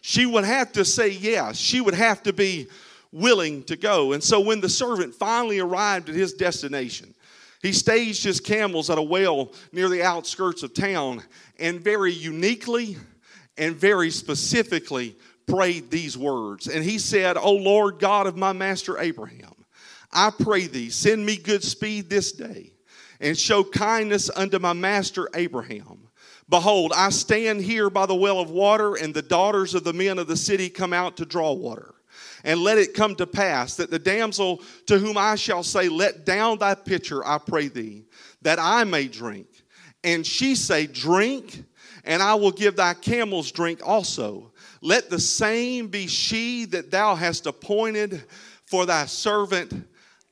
She 0.00 0.26
would 0.26 0.44
have 0.44 0.72
to 0.72 0.84
say 0.84 1.08
yes. 1.08 1.56
She 1.56 1.80
would 1.80 1.94
have 1.94 2.22
to 2.22 2.32
be 2.32 2.68
willing 3.12 3.62
to 3.64 3.76
go. 3.76 4.12
And 4.12 4.22
so 4.22 4.40
when 4.40 4.60
the 4.60 4.68
servant 4.68 5.14
finally 5.14 5.58
arrived 5.58 6.08
at 6.08 6.14
his 6.14 6.34
destination, 6.34 7.14
he 7.62 7.72
staged 7.72 8.22
his 8.22 8.40
camels 8.40 8.90
at 8.90 8.98
a 8.98 9.02
well 9.02 9.52
near 9.72 9.88
the 9.88 10.02
outskirts 10.02 10.62
of 10.62 10.74
town 10.74 11.22
and 11.58 11.80
very 11.80 12.12
uniquely 12.12 12.96
and 13.56 13.74
very 13.74 14.10
specifically 14.10 15.16
prayed 15.46 15.90
these 15.90 16.16
words. 16.16 16.68
And 16.68 16.84
he 16.84 16.98
said, 16.98 17.36
O 17.36 17.52
Lord 17.52 17.98
God 17.98 18.26
of 18.26 18.36
my 18.36 18.52
master 18.52 18.98
Abraham, 18.98 19.54
I 20.12 20.30
pray 20.30 20.66
thee, 20.66 20.90
send 20.90 21.24
me 21.24 21.36
good 21.36 21.64
speed 21.64 22.08
this 22.08 22.32
day 22.32 22.72
and 23.20 23.36
show 23.36 23.64
kindness 23.64 24.30
unto 24.34 24.58
my 24.58 24.72
master 24.72 25.28
Abraham. 25.34 26.08
Behold, 26.48 26.92
I 26.94 27.10
stand 27.10 27.60
here 27.60 27.90
by 27.90 28.06
the 28.06 28.14
well 28.14 28.40
of 28.40 28.50
water, 28.50 28.94
and 28.94 29.12
the 29.12 29.20
daughters 29.20 29.74
of 29.74 29.84
the 29.84 29.92
men 29.92 30.18
of 30.18 30.28
the 30.28 30.36
city 30.36 30.70
come 30.70 30.94
out 30.94 31.18
to 31.18 31.26
draw 31.26 31.52
water. 31.52 31.94
And 32.44 32.60
let 32.60 32.78
it 32.78 32.94
come 32.94 33.14
to 33.16 33.26
pass 33.26 33.76
that 33.76 33.90
the 33.90 33.98
damsel 33.98 34.62
to 34.86 34.98
whom 34.98 35.16
I 35.16 35.34
shall 35.34 35.62
say, 35.62 35.88
Let 35.88 36.24
down 36.24 36.58
thy 36.58 36.74
pitcher, 36.74 37.26
I 37.26 37.38
pray 37.38 37.68
thee, 37.68 38.04
that 38.42 38.58
I 38.58 38.84
may 38.84 39.08
drink. 39.08 39.46
And 40.04 40.26
she 40.26 40.54
say, 40.54 40.86
Drink, 40.86 41.64
and 42.04 42.22
I 42.22 42.34
will 42.34 42.52
give 42.52 42.76
thy 42.76 42.94
camels 42.94 43.50
drink 43.50 43.80
also. 43.84 44.52
Let 44.80 45.10
the 45.10 45.18
same 45.18 45.88
be 45.88 46.06
she 46.06 46.64
that 46.66 46.90
thou 46.90 47.14
hast 47.14 47.46
appointed 47.46 48.24
for 48.66 48.86
thy 48.86 49.06
servant 49.06 49.86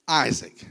Isaac. 0.07 0.67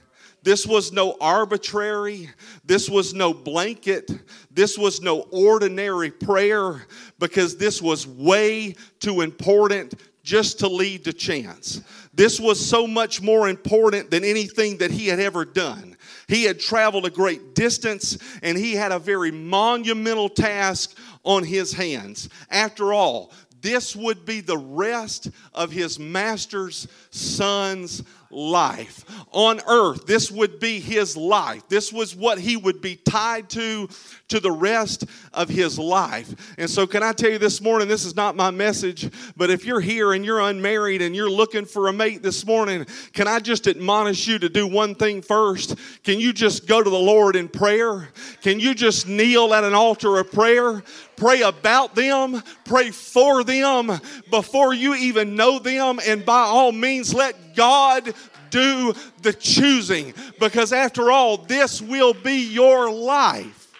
This 0.45 0.67
was 0.67 0.91
no 0.91 1.17
arbitrary, 1.19 2.29
this 2.63 2.87
was 2.87 3.15
no 3.15 3.33
blanket, 3.33 4.11
this 4.51 4.77
was 4.77 5.01
no 5.01 5.21
ordinary 5.31 6.11
prayer 6.11 6.85
because 7.17 7.57
this 7.57 7.81
was 7.81 8.05
way 8.05 8.75
too 8.99 9.21
important 9.21 9.95
just 10.25 10.59
to 10.59 10.67
lead 10.67 11.05
to 11.05 11.13
chance. 11.13 11.81
This 12.13 12.39
was 12.39 12.59
so 12.63 12.87
much 12.87 13.21
more 13.21 13.47
important 13.47 14.09
than 14.09 14.23
anything 14.23 14.77
that 14.79 14.89
he 14.89 15.07
had 15.07 15.19
ever 15.19 15.45
done. 15.45 15.95
He 16.27 16.43
had 16.43 16.59
traveled 16.59 17.05
a 17.05 17.11
great 17.11 17.53
distance 17.53 18.17
and 18.41 18.57
he 18.57 18.73
had 18.73 18.91
a 18.91 18.99
very 18.99 19.31
monumental 19.31 20.27
task 20.27 20.97
on 21.23 21.43
his 21.43 21.71
hands. 21.73 22.27
After 22.49 22.91
all, 22.91 23.31
this 23.61 23.95
would 23.95 24.25
be 24.25 24.41
the 24.41 24.57
rest 24.57 25.29
of 25.53 25.71
his 25.71 25.99
master's 25.99 26.87
son's 27.11 28.03
life. 28.35 29.05
On 29.31 29.59
earth, 29.67 30.05
this 30.05 30.29
would 30.29 30.59
be 30.59 30.79
his 30.79 31.15
life. 31.15 31.67
This 31.69 31.91
was 31.91 32.15
what 32.15 32.37
he 32.37 32.57
would 32.57 32.81
be 32.81 32.97
tied 32.97 33.49
to 33.51 33.87
to 34.27 34.39
the 34.39 34.51
rest 34.51 35.05
of 35.33 35.49
his 35.49 35.77
life. 35.77 36.55
And 36.57 36.69
so, 36.69 36.85
can 36.87 37.03
I 37.03 37.13
tell 37.13 37.31
you 37.31 37.37
this 37.37 37.61
morning, 37.61 37.87
this 37.87 38.05
is 38.05 38.15
not 38.15 38.35
my 38.35 38.51
message, 38.51 39.09
but 39.37 39.49
if 39.49 39.65
you're 39.65 39.79
here 39.79 40.13
and 40.13 40.25
you're 40.25 40.41
unmarried 40.41 41.01
and 41.01 41.15
you're 41.15 41.29
looking 41.29 41.65
for 41.65 41.87
a 41.87 41.93
mate 41.93 42.23
this 42.23 42.45
morning, 42.45 42.85
can 43.13 43.27
I 43.27 43.39
just 43.39 43.67
admonish 43.67 44.27
you 44.27 44.39
to 44.39 44.49
do 44.49 44.67
one 44.67 44.95
thing 44.95 45.21
first? 45.21 45.75
Can 46.03 46.19
you 46.19 46.33
just 46.33 46.67
go 46.67 46.83
to 46.83 46.89
the 46.89 46.97
Lord 46.97 47.35
in 47.35 47.47
prayer? 47.47 48.09
Can 48.41 48.59
you 48.59 48.73
just 48.73 49.07
kneel 49.07 49.53
at 49.53 49.63
an 49.63 49.73
altar 49.73 50.17
of 50.19 50.31
prayer? 50.31 50.83
Pray 51.15 51.41
about 51.41 51.95
them, 51.95 52.43
pray 52.65 52.91
for 52.91 53.43
them 53.43 53.99
before 54.29 54.73
you 54.73 54.95
even 54.95 55.35
know 55.35 55.59
them, 55.59 55.99
and 56.05 56.25
by 56.25 56.41
all 56.41 56.73
means, 56.73 57.13
let 57.13 57.44
God 57.55 58.13
do 58.49 58.93
the 59.21 59.33
choosing 59.33 60.13
because, 60.39 60.71
after 60.71 61.11
all, 61.11 61.37
this 61.37 61.81
will 61.81 62.13
be 62.13 62.45
your 62.51 62.91
life 62.91 63.73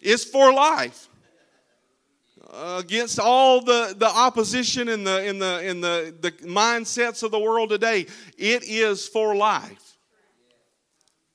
It's 0.00 0.24
for 0.24 0.52
life. 0.52 1.08
Against 2.78 3.18
all 3.18 3.60
the, 3.60 3.94
the 3.98 4.06
opposition 4.06 4.88
and 4.88 5.06
the, 5.06 5.26
in 5.26 5.38
the, 5.38 5.68
in 5.68 5.80
the, 5.80 6.14
the 6.20 6.30
mindsets 6.30 7.22
of 7.22 7.30
the 7.30 7.38
world 7.40 7.70
today, 7.70 8.06
it 8.38 8.62
is 8.64 9.08
for 9.08 9.34
life. 9.34 9.98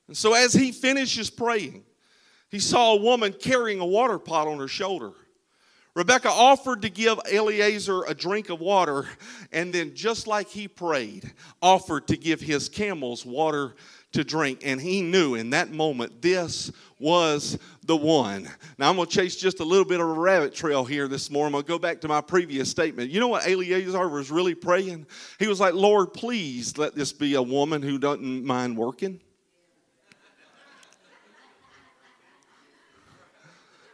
And 0.08 0.16
so, 0.16 0.34
as 0.34 0.52
he 0.52 0.72
finishes 0.72 1.30
praying, 1.30 1.84
he 2.50 2.58
saw 2.58 2.94
a 2.94 2.96
woman 2.96 3.32
carrying 3.32 3.80
a 3.80 3.86
water 3.86 4.18
pot 4.18 4.48
on 4.48 4.58
her 4.58 4.68
shoulder. 4.68 5.12
Rebecca 5.94 6.30
offered 6.30 6.82
to 6.82 6.88
give 6.88 7.18
Eliezer 7.30 8.04
a 8.04 8.14
drink 8.14 8.48
of 8.48 8.60
water, 8.60 9.06
and 9.52 9.72
then, 9.74 9.94
just 9.94 10.26
like 10.26 10.48
he 10.48 10.66
prayed, 10.66 11.32
offered 11.60 12.08
to 12.08 12.16
give 12.16 12.40
his 12.40 12.70
camels 12.70 13.26
water 13.26 13.74
to 14.12 14.24
drink. 14.24 14.62
And 14.64 14.80
he 14.80 15.02
knew 15.02 15.34
in 15.34 15.50
that 15.50 15.70
moment 15.70 16.22
this 16.22 16.72
was 16.98 17.58
the 17.84 17.96
one. 17.96 18.48
Now, 18.78 18.88
I'm 18.88 18.96
going 18.96 19.08
to 19.08 19.14
chase 19.14 19.36
just 19.36 19.60
a 19.60 19.64
little 19.64 19.84
bit 19.84 20.00
of 20.00 20.08
a 20.08 20.12
rabbit 20.12 20.54
trail 20.54 20.84
here 20.84 21.08
this 21.08 21.30
morning. 21.30 21.48
I'm 21.48 21.52
going 21.52 21.64
to 21.64 21.68
go 21.68 21.78
back 21.78 22.00
to 22.02 22.08
my 22.08 22.20
previous 22.20 22.70
statement. 22.70 23.10
You 23.10 23.20
know 23.20 23.28
what 23.28 23.46
Eliezer 23.46 24.08
was 24.08 24.30
really 24.30 24.54
praying? 24.54 25.06
He 25.38 25.46
was 25.46 25.60
like, 25.60 25.74
Lord, 25.74 26.14
please 26.14 26.78
let 26.78 26.94
this 26.94 27.12
be 27.12 27.34
a 27.34 27.42
woman 27.42 27.82
who 27.82 27.98
doesn't 27.98 28.44
mind 28.44 28.78
working. 28.78 29.20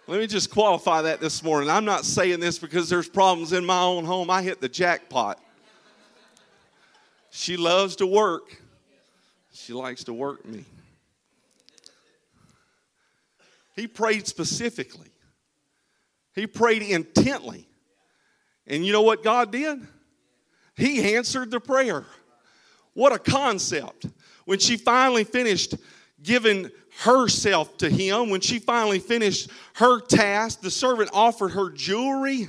Let 0.09 0.21
me 0.21 0.27
just 0.27 0.51
qualify 0.51 1.03
that 1.03 1.21
this 1.21 1.43
morning. 1.43 1.69
I'm 1.69 1.85
not 1.85 2.07
saying 2.07 2.41
this 2.41 2.59
because 2.59 2.89
there's 2.89 3.11
problems 3.11 3.53
in 3.53 3.67
my 3.67 3.83
own 3.83 4.07
home. 4.07 4.31
I 4.31 4.43
hit 4.43 4.59
the 4.59 4.69
jackpot. 4.69 5.39
She 7.31 7.59
loves 7.59 7.97
to 7.97 8.07
work. 8.07 8.63
She 9.53 9.75
likes 9.75 10.05
to 10.05 10.15
work 10.15 10.47
me. 10.47 10.65
He 13.77 13.87
prayed 13.87 14.27
specifically, 14.27 15.11
he 16.35 16.47
prayed 16.47 16.81
intently. 16.81 17.69
And 18.67 18.87
you 18.87 18.93
know 18.93 19.03
what 19.03 19.23
God 19.23 19.53
did? 19.53 19.87
He 20.75 21.15
answered 21.17 21.51
the 21.51 21.61
prayer. 21.61 22.07
What 22.95 23.13
a 23.13 23.19
concept. 23.19 24.07
When 24.47 24.59
she 24.59 24.79
finally 24.79 25.25
finished 25.25 25.75
giving 26.23 26.71
herself 27.01 27.77
to 27.79 27.89
him, 27.89 28.31
when 28.31 28.41
she 28.41 28.59
finally 28.59 28.99
finished 28.99 29.51
her 29.75 30.01
task, 30.01 30.61
the 30.61 30.71
servant 30.71 31.11
offered 31.13 31.51
her 31.51 31.71
jewelry 31.71 32.49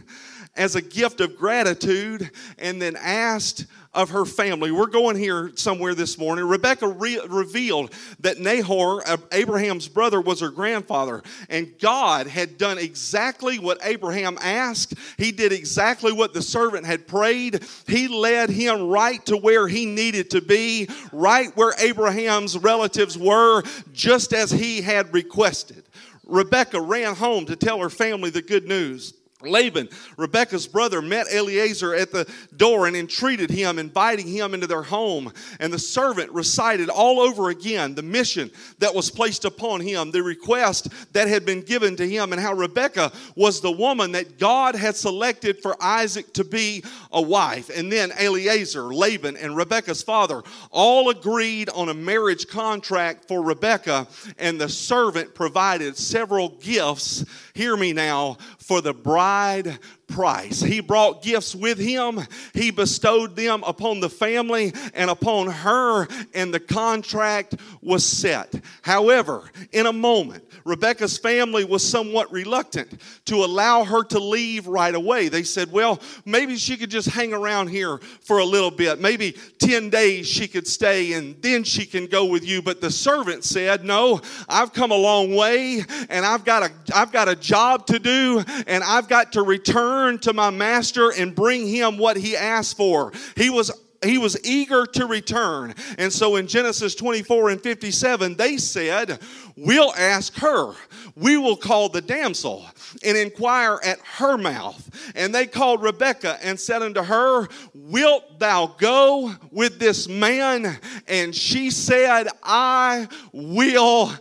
as 0.56 0.76
a 0.76 0.82
gift 0.82 1.22
of 1.22 1.38
gratitude 1.38 2.30
and 2.58 2.82
then 2.82 2.96
asked 2.96 3.66
of 3.94 4.12
her 4.12 4.26
family. 4.26 4.72
We're 4.72 4.86
going 4.86 5.16
here 5.16 5.52
somewhere 5.56 5.96
this 5.96 6.18
morning. 6.18 6.46
Rebecca 6.46 6.88
re- 6.88 7.22
revealed 7.28 7.92
that 8.20 8.40
Nahor, 8.40 9.02
uh, 9.08 9.18
Abraham's 9.32 9.88
brother, 9.88 10.22
was 10.22 10.42
her 10.42 10.50
grandfather, 10.50 11.24
and 11.50 11.74
God 11.80 12.28
had 12.28 12.60
done 12.60 12.78
exactly 12.78 13.58
what 13.58 13.80
Abraham 13.84 14.38
asked. 14.42 14.94
He 15.18 15.32
did 15.32 15.52
exactly 15.52 16.12
what 16.12 16.34
the 16.34 16.42
servant 16.42 16.86
had 16.86 17.08
prayed. 17.08 17.66
He 17.88 18.08
led 18.08 18.52
him 18.52 18.90
right 18.90 19.26
to 19.26 19.38
where 19.38 19.68
he 19.68 19.88
needed 19.88 20.30
to 20.32 20.42
be, 20.42 20.88
right 21.12 21.50
where 21.56 21.74
Abraham's 21.80 22.58
relatives 22.58 23.18
were, 23.18 23.64
just 23.92 24.34
as 24.34 24.52
he 24.52 24.82
had 24.82 25.12
requested. 25.14 25.84
Rebecca 26.26 26.80
ran 26.80 27.16
home 27.16 27.48
to 27.48 27.56
tell 27.56 27.80
her 27.80 27.90
family 27.90 28.30
the 28.30 28.44
good 28.44 28.68
news. 28.68 29.14
Laban, 29.42 29.88
Rebekah's 30.18 30.68
brother, 30.68 31.02
met 31.02 31.32
Eliezer 31.32 31.96
at 31.96 32.12
the 32.12 32.30
door 32.58 32.88
and 32.88 32.96
entreated 32.96 33.50
him, 33.50 33.80
inviting 33.80 34.28
him 34.28 34.54
into 34.54 34.68
their 34.68 34.84
home. 34.84 35.32
And 35.62 35.72
the 35.72 35.80
servant 35.80 36.30
recited 36.32 36.90
all 36.90 37.22
over 37.22 37.50
again 37.50 37.96
the 37.96 38.02
mission 38.02 38.52
that 38.80 38.94
was 38.94 39.10
placed 39.10 39.46
upon 39.46 39.80
him, 39.80 40.12
the 40.12 40.22
request 40.22 40.90
that 41.14 41.30
had 41.30 41.46
been 41.46 41.62
given 41.62 41.96
to 41.96 42.08
him, 42.08 42.34
and 42.34 42.42
how 42.42 42.54
Rebekah 42.54 43.14
was 43.36 43.62
the 43.62 43.72
woman 43.72 44.12
that 44.12 44.40
God 44.40 44.76
had 44.76 44.98
selected 44.98 45.62
for 45.62 45.82
Isaac 45.82 46.34
to 46.34 46.44
be 46.44 46.84
a 47.14 47.22
wife. 47.22 47.70
And 47.70 47.90
then 47.90 48.12
Eliezer, 48.20 48.94
Laban, 48.94 49.38
and 49.38 49.56
Rebekah's 49.56 50.04
father 50.04 50.44
all 50.70 51.10
agreed 51.10 51.70
on 51.70 51.88
a 51.88 51.94
marriage 51.94 52.48
contract 52.48 53.26
for 53.30 53.42
Rebekah, 53.42 54.06
and 54.38 54.60
the 54.60 54.68
servant 54.68 55.34
provided 55.34 55.96
several 55.96 56.50
gifts. 56.50 57.24
Hear 57.60 57.76
me 57.76 57.92
now. 57.92 58.38
For 58.58 58.80
the 58.80 58.94
bride 58.94 59.80
price. 60.10 60.62
He 60.62 60.80
brought 60.80 61.22
gifts 61.22 61.56
with 61.56 61.78
him, 61.78 62.20
he 62.54 62.72
bestowed 62.72 63.36
them 63.36 63.64
upon 63.66 64.00
the 64.00 64.10
family 64.10 64.74
and 64.94 65.10
upon 65.10 65.48
her, 65.48 66.08
and 66.34 66.54
the 66.54 66.60
contract 66.60 67.56
was 67.82 68.06
set. 68.06 68.54
However, 68.82 69.50
in 69.72 69.86
a 69.86 69.94
moment, 69.94 70.44
Rebecca's 70.66 71.18
family 71.18 71.64
was 71.64 71.88
somewhat 71.88 72.32
reluctant 72.32 73.02
to 73.26 73.44
allow 73.44 73.84
her 73.84 74.04
to 74.06 74.20
leave 74.20 74.68
right 74.68 74.94
away. 74.94 75.30
They 75.30 75.44
said, 75.44 75.72
well, 75.72 76.02
maybe 76.26 76.58
she 76.58 76.78
could 76.78 76.92
just 76.92 77.10
hang 77.10 77.34
around 77.34 77.68
here 77.68 78.00
for 78.22 78.40
a 78.40 78.46
little 78.46 78.72
bit. 78.72 79.00
Maybe 79.00 79.36
10 79.60 79.90
days 79.90 80.28
she 80.28 80.48
could 80.48 80.68
stay 80.68 81.14
and 81.14 81.42
then 81.42 81.64
she 81.64 81.86
can 81.86 82.08
go 82.08 82.26
with 82.26 82.46
you. 82.46 82.62
But 82.62 82.82
the 82.82 82.92
servant 82.92 83.44
said, 83.44 83.84
no, 83.84 84.22
I've 84.48 84.74
come 84.74 84.92
a 84.92 84.98
long 84.98 85.36
way 85.36 85.84
and 86.10 86.26
I've 86.26 86.44
got 86.46 86.64
a, 86.64 86.72
I've 86.94 87.12
got 87.12 87.30
a 87.30 87.36
job 87.36 87.88
to 87.88 88.00
do 88.00 88.44
and 88.68 88.84
I've 88.84 89.08
got 89.08 89.34
to 89.34 89.44
return 89.44 89.99
to 90.20 90.34
my 90.34 90.50
master 90.50 91.12
and 91.12 91.36
bring 91.36 91.68
him 91.68 91.98
what 91.98 92.18
he 92.18 92.36
asked 92.36 92.78
for. 92.78 93.12
He 93.36 93.50
was 93.50 93.72
he 94.04 94.18
was 94.18 94.38
eager 94.46 94.86
to 94.86 95.06
return. 95.06 95.76
And 95.98 96.12
so 96.12 96.38
in 96.38 96.48
Genesis 96.48 96.96
24 96.96 97.50
and 97.50 97.62
57, 97.62 98.36
they 98.36 98.58
said, 98.58 99.20
We'll 99.58 99.94
ask 99.96 100.36
her. 100.38 100.74
We 101.16 101.38
will 101.38 101.58
call 101.58 101.90
the 101.90 102.02
damsel 102.02 102.66
and 103.04 103.18
inquire 103.18 103.78
at 103.84 104.00
her 104.18 104.38
mouth. 104.38 105.12
And 105.16 105.36
they 105.36 105.48
called 105.48 105.82
Rebekah 105.84 106.38
and 106.42 106.58
said 106.58 106.82
unto 106.82 107.04
her, 107.04 107.48
Wilt 107.74 108.40
thou 108.40 108.68
go 108.78 109.34
with 109.52 109.80
this 109.80 110.08
man? 110.08 110.78
And 111.08 111.36
she 111.36 111.70
said, 111.70 112.28
I 112.42 113.08
will 113.34 114.14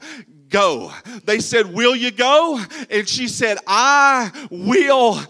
go. 0.49 0.93
They 1.25 1.39
said, 1.39 1.73
Will 1.73 1.95
you 1.95 2.11
go? 2.11 2.61
And 2.91 3.09
she 3.09 3.29
said, 3.29 3.59
I 3.67 4.33
will 4.51 5.21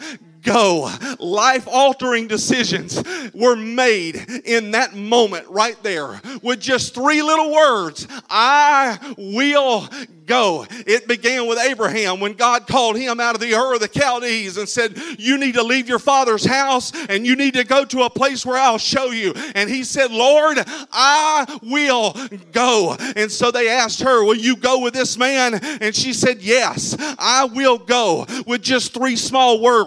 go. 0.48 0.90
Life 1.18 1.66
altering 1.66 2.26
decisions 2.26 3.02
were 3.34 3.56
made 3.56 4.16
in 4.44 4.72
that 4.72 4.94
moment 4.94 5.46
right 5.48 5.80
there 5.82 6.20
with 6.42 6.60
just 6.60 6.94
three 6.94 7.22
little 7.22 7.52
words 7.52 8.06
I 8.28 9.14
will 9.16 9.88
go. 10.28 10.66
It 10.70 11.08
began 11.08 11.48
with 11.48 11.58
Abraham 11.58 12.20
when 12.20 12.34
God 12.34 12.68
called 12.68 12.96
him 12.96 13.18
out 13.18 13.34
of 13.34 13.40
the 13.40 13.54
Ur 13.54 13.74
of 13.74 13.80
the 13.80 13.88
Chaldees 13.88 14.56
and 14.56 14.68
said, 14.68 14.96
You 15.18 15.38
need 15.38 15.54
to 15.54 15.62
leave 15.62 15.88
your 15.88 15.98
father's 15.98 16.44
house 16.44 16.92
and 17.08 17.26
you 17.26 17.34
need 17.34 17.54
to 17.54 17.64
go 17.64 17.84
to 17.86 18.02
a 18.02 18.10
place 18.10 18.46
where 18.46 18.58
I'll 18.58 18.78
show 18.78 19.06
you. 19.06 19.32
And 19.54 19.68
he 19.68 19.82
said, 19.82 20.12
Lord, 20.12 20.58
I 20.92 21.58
will 21.62 22.14
go. 22.52 22.96
And 23.16 23.32
so 23.32 23.50
they 23.50 23.68
asked 23.68 24.02
her, 24.02 24.22
Will 24.22 24.36
you 24.36 24.54
go 24.54 24.80
with 24.80 24.94
this 24.94 25.16
man? 25.18 25.54
And 25.54 25.96
she 25.96 26.12
said, 26.12 26.40
Yes, 26.42 26.94
I 27.18 27.46
will 27.46 27.78
go 27.78 28.26
with 28.46 28.62
just 28.62 28.94
three 28.94 29.16
small 29.16 29.60
words, 29.60 29.78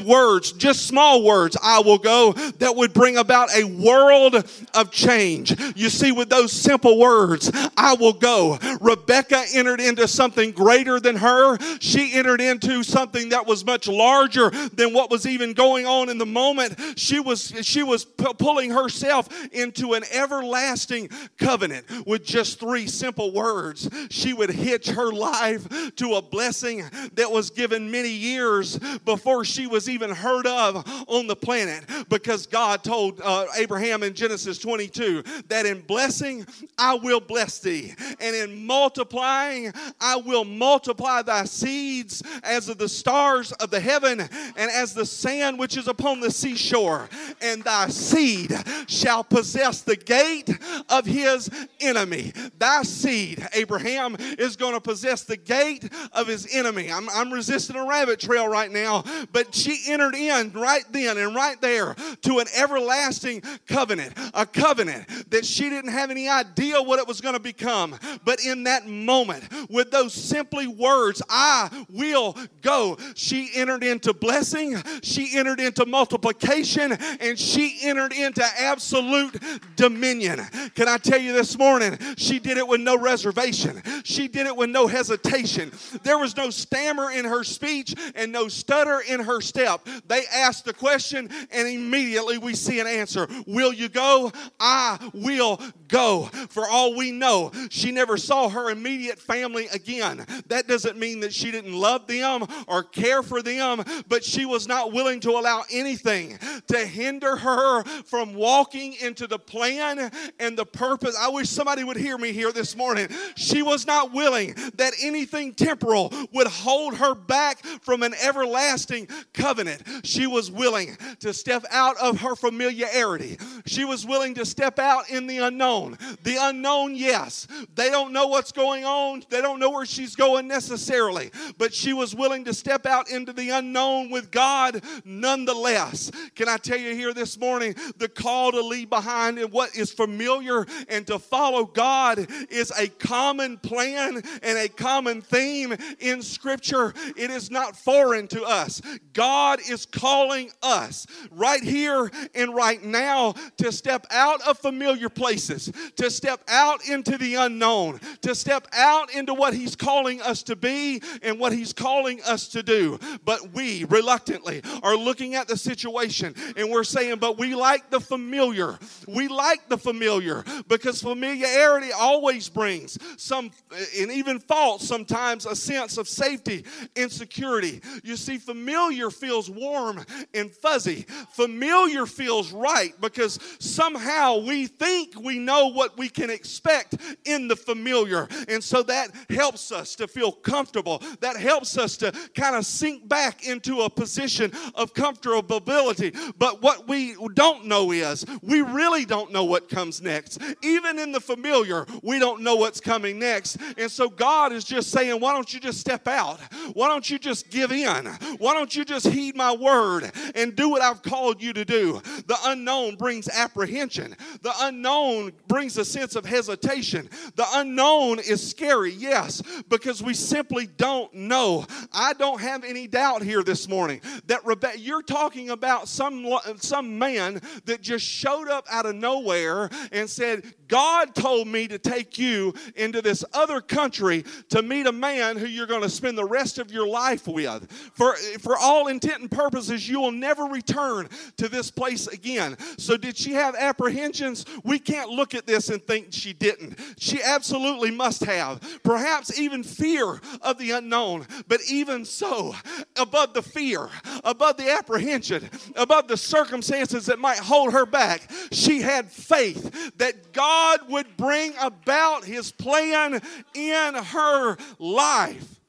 words, 0.00 0.52
just 0.52 0.86
small 0.86 1.24
words, 1.24 1.56
I 1.62 1.80
will 1.80 1.98
go 1.98 2.32
that 2.32 2.76
would 2.76 2.92
bring 2.92 3.16
about 3.16 3.54
a 3.54 3.64
world 3.64 4.36
of 4.74 4.90
change. 4.90 5.58
You 5.76 5.90
see, 5.90 6.12
with 6.12 6.28
those 6.28 6.52
simple 6.52 6.98
words, 6.98 7.50
I 7.76 7.94
will 7.94 8.12
go. 8.12 8.58
Rebecca 8.80 9.44
entered 9.52 9.72
entered 9.72 9.88
into 9.88 10.08
something 10.08 10.52
greater 10.52 11.00
than 11.00 11.16
her. 11.16 11.58
She 11.80 12.12
entered 12.14 12.40
into 12.40 12.82
something 12.82 13.30
that 13.30 13.46
was 13.46 13.64
much 13.64 13.88
larger 13.88 14.50
than 14.50 14.92
what 14.92 15.10
was 15.10 15.26
even 15.26 15.52
going 15.52 15.86
on 15.86 16.08
in 16.08 16.18
the 16.18 16.26
moment. 16.26 16.74
She 16.96 17.20
was 17.20 17.52
she 17.62 17.82
was 17.82 18.04
p- 18.04 18.32
pulling 18.38 18.70
herself 18.70 19.28
into 19.52 19.94
an 19.94 20.02
everlasting 20.12 21.08
covenant 21.38 21.86
with 22.06 22.24
just 22.24 22.60
three 22.60 22.86
simple 22.86 23.32
words. 23.32 23.88
She 24.10 24.32
would 24.32 24.50
hitch 24.50 24.88
her 24.88 25.12
life 25.12 25.94
to 25.96 26.14
a 26.14 26.22
blessing 26.22 26.84
that 27.14 27.30
was 27.30 27.50
given 27.50 27.90
many 27.90 28.10
years 28.10 28.78
before 29.04 29.44
she 29.44 29.66
was 29.66 29.81
even 29.88 30.10
heard 30.10 30.46
of 30.46 30.84
on 31.08 31.26
the 31.26 31.36
planet 31.36 31.84
because 32.08 32.46
God 32.46 32.84
told 32.84 33.20
uh, 33.22 33.46
Abraham 33.56 34.02
in 34.02 34.14
Genesis 34.14 34.58
22 34.58 35.22
that 35.48 35.66
in 35.66 35.80
blessing 35.80 36.46
I 36.78 36.94
will 36.94 37.20
bless 37.20 37.58
thee 37.58 37.94
and 38.20 38.36
in 38.36 38.66
multiplying 38.66 39.72
I 40.00 40.16
will 40.16 40.44
multiply 40.44 41.22
thy 41.22 41.44
seeds 41.44 42.22
as 42.42 42.68
of 42.68 42.78
the 42.78 42.88
stars 42.88 43.52
of 43.52 43.70
the 43.70 43.80
heaven 43.80 44.20
and 44.20 44.70
as 44.70 44.94
the 44.94 45.06
sand 45.06 45.58
which 45.58 45.76
is 45.76 45.88
upon 45.88 46.20
the 46.20 46.30
seashore. 46.30 47.08
And 47.40 47.62
thy 47.62 47.88
seed 47.88 48.52
shall 48.86 49.24
possess 49.24 49.82
the 49.82 49.96
gate 49.96 50.50
of 50.88 51.06
his 51.06 51.50
enemy. 51.80 52.32
Thy 52.58 52.82
seed, 52.82 53.46
Abraham, 53.54 54.16
is 54.38 54.56
going 54.56 54.74
to 54.74 54.80
possess 54.80 55.24
the 55.24 55.36
gate 55.36 55.90
of 56.12 56.26
his 56.26 56.48
enemy. 56.52 56.90
I'm, 56.90 57.08
I'm 57.10 57.32
resisting 57.32 57.76
a 57.76 57.86
rabbit 57.86 58.20
trail 58.20 58.48
right 58.48 58.70
now, 58.70 59.04
but 59.32 59.52
she 59.62 59.92
entered 59.92 60.14
in 60.14 60.52
right 60.52 60.84
then 60.90 61.18
and 61.18 61.34
right 61.34 61.60
there 61.60 61.94
to 62.22 62.38
an 62.40 62.46
everlasting 62.56 63.42
covenant, 63.66 64.12
a 64.34 64.44
covenant 64.44 65.30
that 65.30 65.44
she 65.44 65.68
didn't 65.68 65.92
have 65.92 66.10
any 66.10 66.28
idea 66.28 66.82
what 66.82 66.98
it 66.98 67.06
was 67.06 67.20
going 67.20 67.34
to 67.34 67.40
become. 67.40 67.98
But 68.24 68.44
in 68.44 68.64
that 68.64 68.86
moment, 68.86 69.44
with 69.70 69.90
those 69.90 70.12
simply 70.12 70.66
words, 70.66 71.22
I 71.28 71.84
will 71.90 72.36
go. 72.60 72.98
She 73.14 73.50
entered 73.54 73.84
into 73.84 74.12
blessing, 74.12 74.76
she 75.02 75.36
entered 75.36 75.60
into 75.60 75.86
multiplication, 75.86 76.92
and 76.92 77.38
she 77.38 77.78
entered 77.82 78.12
into 78.12 78.44
absolute 78.58 79.40
dominion. 79.76 80.40
Can 80.74 80.88
I 80.88 80.98
tell 80.98 81.20
you 81.20 81.32
this 81.32 81.56
morning? 81.56 81.98
She 82.16 82.38
did 82.38 82.58
it 82.58 82.66
with 82.66 82.80
no 82.80 82.98
reservation, 82.98 83.82
she 84.04 84.28
did 84.28 84.46
it 84.46 84.56
with 84.56 84.70
no 84.70 84.86
hesitation. 84.86 85.72
There 86.02 86.18
was 86.18 86.36
no 86.36 86.50
stammer 86.50 87.10
in 87.10 87.24
her 87.24 87.44
speech 87.44 87.94
and 88.14 88.32
no 88.32 88.48
stutter 88.48 89.02
in 89.08 89.20
her 89.20 89.40
step. 89.52 89.86
They 90.06 90.22
asked 90.32 90.64
the 90.64 90.72
question, 90.72 91.28
and 91.50 91.68
immediately 91.68 92.38
we 92.38 92.54
see 92.54 92.80
an 92.80 92.86
answer 92.86 93.28
Will 93.46 93.72
you 93.72 93.88
go? 93.88 94.32
I 94.58 94.98
will 95.12 95.60
go. 95.88 96.30
For 96.48 96.66
all 96.66 96.96
we 96.96 97.10
know, 97.10 97.52
she 97.68 97.92
never 97.92 98.16
saw 98.16 98.48
her 98.48 98.70
immediate 98.70 99.18
family 99.18 99.66
again. 99.72 100.24
That 100.46 100.66
doesn't 100.66 100.98
mean 100.98 101.20
that 101.20 101.34
she 101.34 101.50
didn't 101.50 101.74
love 101.74 102.06
them 102.06 102.46
or 102.66 102.82
care 102.82 103.22
for 103.22 103.42
them, 103.42 103.84
but 104.08 104.24
she 104.24 104.46
was 104.46 104.66
not 104.66 104.92
willing 104.92 105.20
to 105.20 105.30
allow 105.32 105.64
anything 105.70 106.38
to 106.68 106.78
hinder 106.78 107.36
her 107.36 107.84
from 108.04 108.34
walking 108.34 108.94
into 108.94 109.26
the 109.26 109.38
plan 109.38 110.10
and 110.40 110.56
the 110.56 110.64
purpose. 110.64 111.16
I 111.18 111.28
wish 111.28 111.50
somebody 111.50 111.84
would 111.84 111.98
hear 111.98 112.16
me 112.16 112.32
here 112.32 112.52
this 112.52 112.74
morning. 112.74 113.08
She 113.36 113.62
was 113.62 113.86
not 113.86 114.12
willing 114.12 114.54
that 114.76 114.94
anything 115.02 115.52
temporal 115.52 116.12
would 116.32 116.46
hold 116.46 116.96
her 116.96 117.14
back 117.14 117.62
from 117.82 118.02
an 118.02 118.14
everlasting 118.22 119.08
covenant. 119.42 119.82
She 120.04 120.28
was 120.28 120.52
willing 120.52 120.96
to 121.18 121.34
step 121.34 121.64
out 121.72 121.96
of 121.96 122.20
her 122.20 122.36
familiarity. 122.36 123.38
She 123.66 123.84
was 123.84 124.06
willing 124.06 124.34
to 124.34 124.46
step 124.46 124.78
out 124.78 125.10
in 125.10 125.26
the 125.26 125.38
unknown. 125.38 125.98
The 126.22 126.36
unknown, 126.38 126.94
yes. 126.94 127.48
They 127.74 127.90
don't 127.90 128.12
know 128.12 128.28
what's 128.28 128.52
going 128.52 128.84
on. 128.84 129.24
They 129.30 129.40
don't 129.40 129.58
know 129.58 129.70
where 129.70 129.84
she's 129.84 130.14
going 130.14 130.46
necessarily, 130.46 131.32
but 131.58 131.74
she 131.74 131.92
was 131.92 132.14
willing 132.14 132.44
to 132.44 132.54
step 132.54 132.86
out 132.86 133.10
into 133.10 133.32
the 133.32 133.50
unknown 133.50 134.10
with 134.10 134.30
God 134.30 134.80
nonetheless. 135.04 136.12
Can 136.36 136.48
I 136.48 136.56
tell 136.56 136.78
you 136.78 136.94
here 136.94 137.12
this 137.12 137.36
morning 137.36 137.74
the 137.96 138.08
call 138.08 138.52
to 138.52 138.60
leave 138.60 138.90
behind 138.90 139.40
and 139.40 139.50
what 139.50 139.74
is 139.74 139.90
familiar 139.92 140.66
and 140.88 141.04
to 141.08 141.18
follow 141.18 141.64
God 141.64 142.28
is 142.48 142.72
a 142.78 142.86
common 142.86 143.58
plan 143.58 144.22
and 144.42 144.58
a 144.58 144.68
common 144.68 145.20
theme 145.20 145.74
in 145.98 146.22
Scripture. 146.22 146.94
It 147.16 147.30
is 147.30 147.50
not 147.50 147.76
foreign 147.76 148.28
to 148.28 148.44
us. 148.44 148.80
God 149.12 149.31
is 149.68 149.86
calling 149.86 150.50
us 150.62 151.06
right 151.30 151.62
here 151.62 152.10
and 152.34 152.54
right 152.54 152.82
now 152.82 153.34
to 153.58 153.72
step 153.72 154.06
out 154.10 154.40
of 154.46 154.58
familiar 154.58 155.08
places, 155.08 155.72
to 155.96 156.10
step 156.10 156.42
out 156.48 156.86
into 156.88 157.16
the 157.18 157.34
unknown, 157.34 158.00
to 158.22 158.34
step 158.34 158.66
out 158.72 159.14
into 159.14 159.34
what 159.34 159.54
He's 159.54 159.76
calling 159.76 160.20
us 160.22 160.42
to 160.44 160.56
be 160.56 161.02
and 161.22 161.38
what 161.38 161.52
He's 161.52 161.72
calling 161.72 162.20
us 162.22 162.48
to 162.48 162.62
do. 162.62 162.98
But 163.24 163.52
we 163.52 163.84
reluctantly 163.84 164.62
are 164.82 164.96
looking 164.96 165.34
at 165.34 165.48
the 165.48 165.56
situation 165.56 166.34
and 166.56 166.70
we're 166.70 166.84
saying, 166.84 167.18
but 167.18 167.38
we 167.38 167.54
like 167.54 167.90
the 167.90 168.00
familiar. 168.00 168.78
We 169.08 169.28
like 169.28 169.68
the 169.68 169.78
familiar 169.78 170.44
because 170.68 171.02
familiarity 171.02 171.92
always 171.92 172.48
brings 172.48 172.98
some, 173.16 173.50
and 173.98 174.10
even 174.10 174.38
false 174.40 174.86
sometimes, 174.86 175.46
a 175.46 175.56
sense 175.56 175.96
of 175.96 176.08
safety 176.08 176.64
and 176.96 177.10
security. 177.10 177.80
You 178.02 178.16
see, 178.16 178.38
familiar 178.38 179.10
feels 179.22 179.48
warm 179.48 180.04
and 180.34 180.50
fuzzy. 180.50 181.06
Familiar 181.30 182.06
feels 182.06 182.50
right 182.50 182.92
because 183.00 183.38
somehow 183.60 184.38
we 184.38 184.66
think 184.66 185.14
we 185.14 185.38
know 185.38 185.68
what 185.68 185.96
we 185.96 186.08
can 186.08 186.28
expect 186.28 186.96
in 187.24 187.46
the 187.46 187.54
familiar. 187.54 188.26
And 188.48 188.62
so 188.64 188.82
that 188.82 189.12
helps 189.30 189.70
us 189.70 189.94
to 189.94 190.08
feel 190.08 190.32
comfortable. 190.32 191.00
That 191.20 191.36
helps 191.36 191.78
us 191.78 191.96
to 191.98 192.10
kind 192.34 192.56
of 192.56 192.66
sink 192.66 193.08
back 193.08 193.46
into 193.46 193.82
a 193.82 193.90
position 193.90 194.50
of 194.74 194.92
comfortability. 194.92 196.32
But 196.36 196.60
what 196.60 196.88
we 196.88 197.14
don't 197.34 197.66
know 197.66 197.92
is 197.92 198.26
we 198.42 198.62
really 198.62 199.04
don't 199.04 199.30
know 199.30 199.44
what 199.44 199.68
comes 199.68 200.02
next. 200.02 200.42
Even 200.62 200.98
in 200.98 201.12
the 201.12 201.20
familiar, 201.20 201.86
we 202.02 202.18
don't 202.18 202.42
know 202.42 202.56
what's 202.56 202.80
coming 202.80 203.20
next. 203.20 203.56
And 203.78 203.88
so 203.88 204.08
God 204.08 204.52
is 204.52 204.64
just 204.64 204.90
saying, 204.90 205.20
why 205.20 205.32
don't 205.32 205.54
you 205.54 205.60
just 205.60 205.78
step 205.78 206.08
out? 206.08 206.40
Why 206.72 206.88
don't 206.88 207.08
you 207.08 207.20
just 207.20 207.50
give 207.50 207.70
in? 207.70 208.06
Why 208.38 208.54
don't 208.54 208.74
you 208.74 208.84
just 208.84 209.11
heed 209.12 209.36
my 209.36 209.54
word 209.54 210.10
and 210.34 210.56
do 210.56 210.68
what 210.68 210.82
I've 210.82 211.02
called 211.02 211.42
you 211.42 211.52
to 211.52 211.64
do? 211.64 212.00
The 212.26 212.36
unknown 212.44 212.96
brings 212.96 213.28
apprehension, 213.28 214.16
the 214.42 214.52
unknown 214.60 215.32
brings 215.46 215.76
a 215.78 215.84
sense 215.84 216.16
of 216.16 216.24
hesitation. 216.24 217.08
The 217.36 217.46
unknown 217.54 218.18
is 218.18 218.48
scary, 218.48 218.92
yes, 218.92 219.42
because 219.68 220.02
we 220.02 220.14
simply 220.14 220.66
don't 220.66 221.12
know. 221.14 221.66
I 221.92 222.12
don't 222.14 222.40
have 222.40 222.64
any 222.64 222.86
doubt 222.86 223.22
here 223.22 223.42
this 223.42 223.68
morning 223.68 224.00
that 224.26 224.44
Rebecca, 224.44 224.78
you're 224.78 225.02
talking 225.02 225.50
about 225.50 225.88
some, 225.88 226.26
some 226.56 226.98
man 226.98 227.40
that 227.66 227.82
just 227.82 228.04
showed 228.04 228.48
up 228.48 228.66
out 228.70 228.86
of 228.86 228.94
nowhere 228.94 229.70
and 229.90 230.08
said, 230.08 230.54
God 230.72 231.14
told 231.14 231.48
me 231.48 231.68
to 231.68 231.78
take 231.78 232.18
you 232.18 232.54
into 232.76 233.02
this 233.02 233.22
other 233.34 233.60
country 233.60 234.24
to 234.48 234.62
meet 234.62 234.86
a 234.86 234.92
man 234.92 235.36
who 235.36 235.44
you're 235.44 235.66
going 235.66 235.82
to 235.82 235.90
spend 235.90 236.16
the 236.16 236.24
rest 236.24 236.58
of 236.58 236.72
your 236.72 236.86
life 236.86 237.28
with. 237.28 237.70
For, 237.92 238.14
for 238.40 238.56
all 238.56 238.86
intent 238.86 239.20
and 239.20 239.30
purposes, 239.30 239.86
you 239.86 240.00
will 240.00 240.12
never 240.12 240.44
return 240.44 241.10
to 241.36 241.50
this 241.50 241.70
place 241.70 242.06
again. 242.06 242.56
So, 242.78 242.96
did 242.96 243.18
she 243.18 243.34
have 243.34 243.54
apprehensions? 243.54 244.46
We 244.64 244.78
can't 244.78 245.10
look 245.10 245.34
at 245.34 245.46
this 245.46 245.68
and 245.68 245.82
think 245.82 246.06
she 246.08 246.32
didn't. 246.32 246.78
She 246.96 247.22
absolutely 247.22 247.90
must 247.90 248.24
have. 248.24 248.80
Perhaps 248.82 249.38
even 249.38 249.62
fear 249.62 250.22
of 250.40 250.56
the 250.56 250.70
unknown. 250.70 251.26
But 251.48 251.60
even 251.70 252.06
so, 252.06 252.54
above 252.96 253.34
the 253.34 253.42
fear, 253.42 253.90
above 254.24 254.56
the 254.56 254.70
apprehension, 254.70 255.50
above 255.76 256.08
the 256.08 256.16
circumstances 256.16 257.04
that 257.06 257.18
might 257.18 257.40
hold 257.40 257.74
her 257.74 257.84
back, 257.84 258.30
she 258.52 258.80
had 258.80 259.12
faith 259.12 259.92
that 259.98 260.32
God 260.62 260.88
would 260.90 261.16
bring 261.16 261.54
about 261.60 262.24
his 262.24 262.52
plan 262.52 263.20
in 263.52 263.94
her 263.94 264.56
life. 264.78 265.60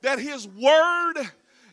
That 0.00 0.18
his 0.18 0.48
word 0.48 1.14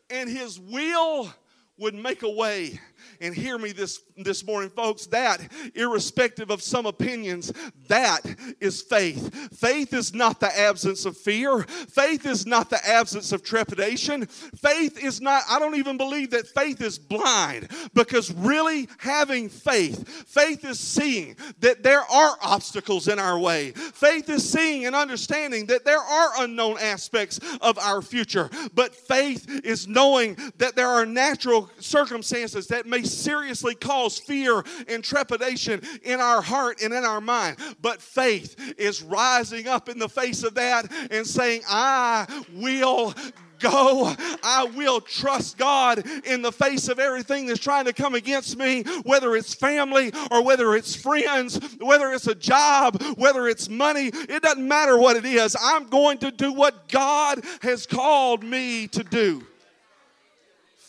and 0.10 0.30
his 0.30 0.60
will 0.60 1.34
would 1.78 1.96
make 1.96 2.24
a 2.24 2.30
way 2.30 2.80
and 3.22 3.36
hear 3.36 3.58
me 3.58 3.72
this, 3.72 4.02
this 4.18 4.46
morning, 4.46 4.70
folks, 4.70 5.06
that, 5.08 5.42
irrespective 5.76 6.50
of 6.50 6.62
some 6.62 6.86
opinions, 6.86 7.52
that 7.88 8.22
is 8.60 8.82
faith. 8.82 9.58
Faith 9.58 9.94
is 9.94 10.14
not 10.14 10.40
the 10.40 10.58
absence 10.58 11.06
of 11.06 11.18
fear. 11.18 11.64
Faith 11.64 12.26
is 12.26 12.46
not 12.46 12.70
the 12.70 12.80
absence 12.88 13.32
of 13.32 13.44
trepidation. 13.44 14.26
Faith 14.26 15.04
is 15.04 15.20
not, 15.20 15.44
I 15.50 15.60
don't 15.60 15.76
even 15.76 15.98
believe 15.98 16.32
that 16.32 16.48
faith 16.48 16.82
is 16.82 16.98
blind 16.98 17.70
because 17.94 18.32
really 18.34 18.88
having 19.00 19.50
faith, 19.50 20.08
faith 20.28 20.64
is 20.64 20.80
seeing 20.80 21.36
that 21.60 21.84
there 21.84 22.02
are 22.02 22.38
obstacles 22.42 23.08
in 23.08 23.20
our 23.20 23.38
way. 23.38 23.72
Faith 23.72 24.30
is 24.30 24.50
seeing 24.50 24.86
and 24.86 24.96
understanding 24.96 25.66
that 25.68 25.84
there 25.84 26.00
are 26.00 26.32
unknown 26.40 26.78
aspects 26.80 27.40
of 27.62 27.78
our 27.80 28.02
future. 28.02 28.50
But 28.74 28.96
faith 28.96 29.46
is 29.66 29.88
knowing 29.88 30.38
that 30.58 30.76
there 30.76 30.88
are 30.88 31.06
natural 31.06 31.70
circumstances 31.80 32.68
that 32.68 32.86
may 32.86 33.04
seriously 33.10 33.76
cause 33.76 34.18
fear 34.20 34.64
and 34.88 35.04
trepidation 35.04 35.82
in 36.04 36.20
our 36.20 36.42
heart 36.42 36.82
and 36.82 36.94
in 36.94 37.04
our 37.04 37.22
mind. 37.22 37.58
But 37.82 38.02
faith 38.02 38.76
is 38.78 39.02
rising 39.02 39.68
up 39.68 39.90
in 39.90 40.00
the 40.00 40.10
face 40.10 40.44
of 40.44 40.56
that 40.56 40.92
and 41.12 41.26
saying, 41.26 41.62
I 41.68 42.28
will 42.54 43.14
go. 43.60 44.14
I 44.44 44.66
will 44.76 45.02
trust 45.02 45.58
God 45.58 46.04
in 46.26 46.42
the 46.42 46.52
face 46.52 46.88
of 46.88 47.00
everything 47.00 47.46
that's 47.46 47.60
trying 47.60 47.86
to 47.86 47.94
come 47.94 48.16
against 48.16 48.58
me, 48.58 48.84
whether 49.04 49.36
it's 49.36 49.54
family 49.54 50.12
or 50.32 50.44
whether 50.44 50.76
it's 50.76 50.96
friends, 50.96 51.60
whether 51.80 52.12
it's 52.14 52.28
a 52.28 52.36
job, 52.36 53.02
whether 53.18 53.48
it's 53.48 53.70
money. 53.70 54.08
It 54.08 54.42
doesn't 54.42 54.68
matter 54.68 54.98
what 54.98 55.18
it 55.18 55.26
is. 55.26 55.56
I'm 55.62 55.88
going 55.88 56.20
to 56.20 56.32
do 56.32 56.54
what 56.54 56.88
God 56.88 57.44
has 57.62 57.86
called 57.86 58.44
me 58.44 58.88
to 58.88 59.04
do. 59.04 59.44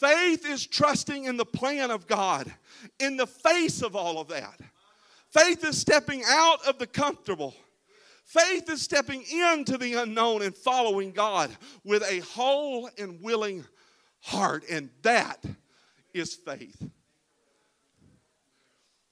Faith 0.01 0.49
is 0.49 0.67
trusting 0.67 1.25
in 1.25 1.37
the 1.37 1.45
plan 1.45 1.91
of 1.91 2.07
God 2.07 2.51
in 3.01 3.19
the 3.19 3.27
face 3.27 3.83
of 3.83 3.95
all 3.95 4.19
of 4.19 4.29
that. 4.29 4.59
Faith 5.29 5.63
is 5.63 5.77
stepping 5.77 6.23
out 6.27 6.67
of 6.67 6.79
the 6.79 6.87
comfortable. 6.87 7.55
Faith 8.25 8.71
is 8.71 8.81
stepping 8.81 9.23
into 9.31 9.77
the 9.77 9.95
unknown 9.95 10.41
and 10.41 10.57
following 10.57 11.13
God 11.13 11.51
with 11.85 12.03
a 12.11 12.21
whole 12.21 12.89
and 12.97 13.21
willing 13.21 13.63
heart. 14.21 14.65
And 14.71 14.89
that 15.03 15.45
is 16.15 16.35
faith. 16.35 16.83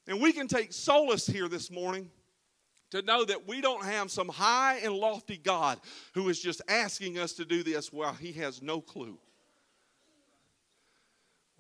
And 0.07 0.23
we 0.23 0.33
can 0.33 0.49
take 0.49 0.73
solace 0.73 1.27
here 1.27 1.49
this 1.49 1.71
morning 1.71 2.11
to 2.93 3.03
know 3.03 3.27
that 3.27 3.47
we 3.47 3.61
don't 3.61 3.85
have 3.85 4.11
some 4.11 4.29
high 4.29 4.79
and 4.79 4.95
lofty 4.95 5.37
God 5.37 5.81
who 6.15 6.31
is 6.31 6.41
just 6.41 6.63
asking 6.67 7.19
us 7.19 7.35
to 7.35 7.45
do 7.45 7.63
this 7.63 7.93
while 7.93 8.15
he 8.15 8.33
has 8.33 8.63
no 8.63 8.81
clue. 8.81 9.19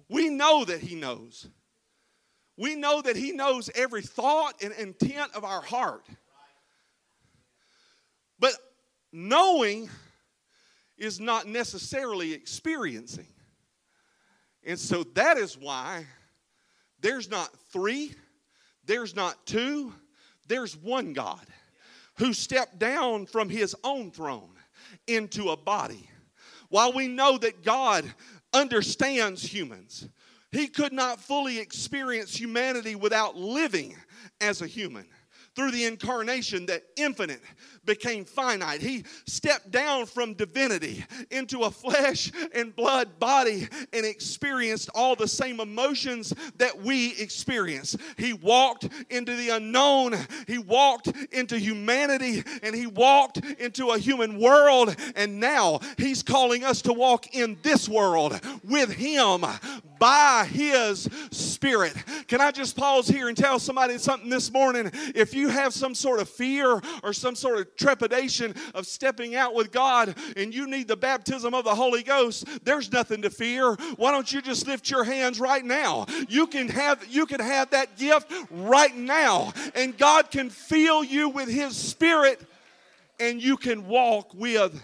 We 0.08 0.28
know 0.28 0.64
that 0.64 0.80
He 0.80 0.94
knows. 0.94 1.48
We 2.56 2.74
know 2.74 3.02
that 3.02 3.16
He 3.16 3.32
knows 3.32 3.70
every 3.74 4.02
thought 4.02 4.54
and 4.62 4.72
intent 4.74 5.34
of 5.34 5.44
our 5.44 5.62
heart. 5.62 6.06
But 8.38 8.52
knowing 9.12 9.88
is 10.96 11.20
not 11.20 11.46
necessarily 11.46 12.32
experiencing. 12.32 13.28
And 14.64 14.78
so 14.78 15.04
that 15.14 15.38
is 15.38 15.56
why 15.56 16.06
there's 17.00 17.30
not 17.30 17.50
three, 17.70 18.14
there's 18.84 19.14
not 19.14 19.46
two, 19.46 19.94
there's 20.46 20.76
one 20.76 21.12
God 21.12 21.46
who 22.18 22.32
stepped 22.32 22.78
down 22.78 23.26
from 23.26 23.48
his 23.48 23.76
own 23.84 24.10
throne 24.10 24.50
into 25.06 25.50
a 25.50 25.56
body. 25.56 26.10
While 26.68 26.92
we 26.92 27.06
know 27.06 27.38
that 27.38 27.62
God 27.62 28.04
understands 28.52 29.42
humans. 29.42 30.08
He 30.50 30.66
could 30.66 30.92
not 30.92 31.20
fully 31.20 31.58
experience 31.58 32.34
humanity 32.34 32.94
without 32.94 33.37
living 33.37 33.96
as 34.40 34.62
a 34.62 34.66
human. 34.66 35.06
Through 35.54 35.72
the 35.72 35.84
incarnation, 35.84 36.66
that 36.66 36.84
infinite 36.96 37.42
became 37.88 38.24
finite. 38.24 38.81
He 38.81 39.05
stepped 39.27 39.72
down 39.72 40.07
from 40.07 40.35
divinity 40.35 41.05
into 41.31 41.62
a 41.62 41.70
flesh 41.70 42.31
and 42.53 42.77
blood 42.77 43.18
body 43.18 43.66
and 43.92 44.07
experienced 44.07 44.90
all 44.94 45.16
the 45.16 45.27
same 45.27 45.59
emotions 45.59 46.33
that 46.59 46.81
we 46.81 47.16
experience. 47.16 47.96
He 48.18 48.35
walked 48.35 48.88
into 49.11 49.35
the 49.35 49.48
unknown, 49.48 50.14
he 50.46 50.59
walked 50.59 51.09
into 51.33 51.59
humanity, 51.59 52.44
and 52.62 52.77
he 52.77 52.87
walked 52.87 53.38
into 53.38 53.88
a 53.88 53.98
human 53.98 54.38
world. 54.38 54.94
And 55.16 55.40
now 55.40 55.81
he's 55.96 56.22
calling 56.22 56.64
us 56.64 56.83
to 56.83 56.92
walk 56.92 57.35
in 57.35 57.57
this 57.62 57.88
world 57.88 58.38
with 58.62 58.92
him 58.92 59.44
by 59.98 60.48
his 60.50 61.08
spirit. 61.30 61.94
Can 62.26 62.40
I 62.40 62.50
just 62.50 62.76
pause 62.76 63.08
here 63.08 63.28
and 63.28 63.37
tell 63.37 63.58
somebody 63.58 63.98
something 63.98 64.30
this 64.30 64.52
morning? 64.52 64.90
If 65.14 65.34
you 65.34 65.48
have 65.48 65.72
some 65.72 65.94
sort 65.94 66.20
of 66.20 66.28
fear 66.28 66.80
or 67.02 67.12
some 67.12 67.34
sort 67.34 67.58
of 67.58 67.76
trepidation 67.76 68.54
of 68.74 68.87
stepping 68.87 69.34
out 69.34 69.54
with 69.54 69.72
God 69.72 70.14
and 70.37 70.54
you 70.54 70.66
need 70.66 70.88
the 70.88 70.96
baptism 70.96 71.54
of 71.54 71.64
the 71.64 71.74
Holy 71.74 72.02
Ghost, 72.02 72.46
there's 72.64 72.92
nothing 72.92 73.22
to 73.22 73.30
fear. 73.30 73.74
Why 73.96 74.12
don't 74.12 74.32
you 74.32 74.40
just 74.42 74.66
lift 74.66 74.90
your 74.90 75.04
hands 75.04 75.40
right 75.40 75.64
now? 75.64 76.06
You 76.28 76.46
can 76.46 76.68
have 76.68 77.06
you 77.08 77.26
can 77.26 77.40
have 77.40 77.70
that 77.70 77.96
gift 77.96 78.32
right 78.50 78.96
now 78.96 79.52
and 79.74 79.96
God 79.96 80.30
can 80.30 80.50
fill 80.50 81.04
you 81.04 81.28
with 81.28 81.48
his 81.48 81.76
spirit 81.76 82.40
and 83.20 83.42
you 83.42 83.56
can 83.56 83.87
walk 83.87 84.32
with 84.34 84.82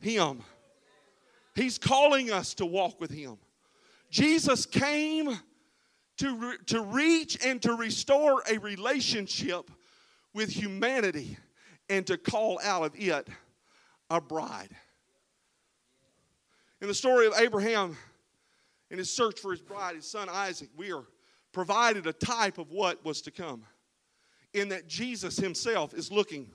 him. 0.00 0.42
He's 1.54 1.78
calling 1.78 2.30
us 2.30 2.54
to 2.54 2.66
walk 2.66 3.00
with 3.00 3.10
him. 3.10 3.38
Jesus 4.16 4.64
came 4.64 5.38
to, 6.16 6.36
re- 6.36 6.56
to 6.68 6.80
reach 6.80 7.36
and 7.44 7.60
to 7.60 7.74
restore 7.74 8.42
a 8.50 8.56
relationship 8.56 9.70
with 10.32 10.48
humanity 10.48 11.36
and 11.90 12.06
to 12.06 12.16
call 12.16 12.58
out 12.64 12.82
of 12.86 12.92
it 12.96 13.28
a 14.08 14.18
bride. 14.18 14.70
In 16.80 16.88
the 16.88 16.94
story 16.94 17.26
of 17.26 17.34
Abraham 17.38 17.94
in 18.90 18.96
his 18.96 19.14
search 19.14 19.38
for 19.38 19.50
his 19.50 19.60
bride, 19.60 19.96
his 19.96 20.10
son 20.10 20.30
Isaac, 20.30 20.70
we 20.78 20.92
are 20.92 21.04
provided 21.52 22.06
a 22.06 22.14
type 22.14 22.56
of 22.56 22.70
what 22.70 23.04
was 23.04 23.20
to 23.20 23.30
come. 23.30 23.64
In 24.54 24.70
that 24.70 24.88
Jesus 24.88 25.36
himself 25.36 25.92
is 25.92 26.10
looking 26.10 26.48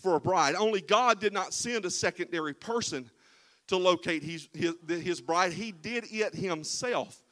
for 0.00 0.14
a 0.14 0.20
bride. 0.20 0.54
Only 0.54 0.80
God 0.80 1.20
did 1.20 1.34
not 1.34 1.52
send 1.52 1.84
a 1.84 1.90
secondary 1.90 2.54
person 2.54 3.10
to 3.68 3.76
locate 3.76 4.22
his, 4.22 4.48
his, 4.52 4.74
his 4.88 5.20
bride, 5.20 5.52
he 5.52 5.72
did 5.72 6.04
it 6.10 6.34
himself. 6.34 7.22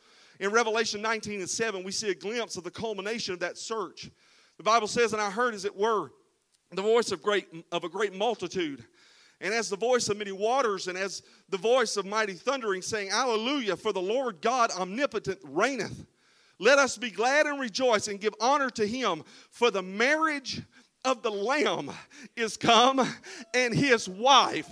In 0.40 0.51
Revelation 0.51 1.03
19 1.03 1.40
and 1.40 1.49
7, 1.49 1.85
we 1.85 1.92
see 1.92 2.11
a 2.11 2.14
glimpse 2.14 2.57
of 2.57 2.64
the 2.64 2.71
culmination 2.71 3.35
of 3.35 3.40
that 3.40 3.59
search. 3.59 4.11
The 4.57 4.62
Bible 4.62 4.88
says, 4.88 5.12
And 5.12 5.23
I 5.23 5.31
heard, 5.31 5.55
as 5.55 5.64
it 5.64 5.77
were, 5.77 6.11
the 6.71 6.83
voice 6.83 7.12
of, 7.12 7.23
great, 7.23 7.47
of 7.71 7.85
a 7.85 7.88
great 7.88 8.14
multitude 8.14 8.85
and 9.42 9.53
as 9.53 9.68
the 9.68 9.77
voice 9.77 10.09
of 10.09 10.16
many 10.16 10.31
waters, 10.31 10.87
and 10.87 10.97
as 10.97 11.23
the 11.49 11.59
voice 11.59 11.97
of 11.97 12.07
mighty 12.07 12.33
thundering, 12.33 12.81
saying, 12.81 13.11
Alleluia, 13.11 13.77
for 13.77 13.92
the 13.92 14.01
Lord 14.01 14.40
God 14.40 14.71
omnipotent 14.71 15.40
reigneth. 15.42 16.07
Let 16.61 16.79
us 16.79 16.97
be 16.97 17.11
glad 17.11 17.47
and 17.47 17.59
rejoice 17.59 18.07
and 18.07 18.21
give 18.21 18.35
honor 18.40 18.71
to 18.71 18.87
him, 18.87 19.25
for 19.51 19.73
the 19.73 19.83
marriage 19.83 20.62
of 21.05 21.23
the 21.23 21.31
Lamb 21.31 21.91
is 22.37 22.57
come, 22.57 23.07
and 23.55 23.75
his 23.75 24.09
wife 24.09 24.69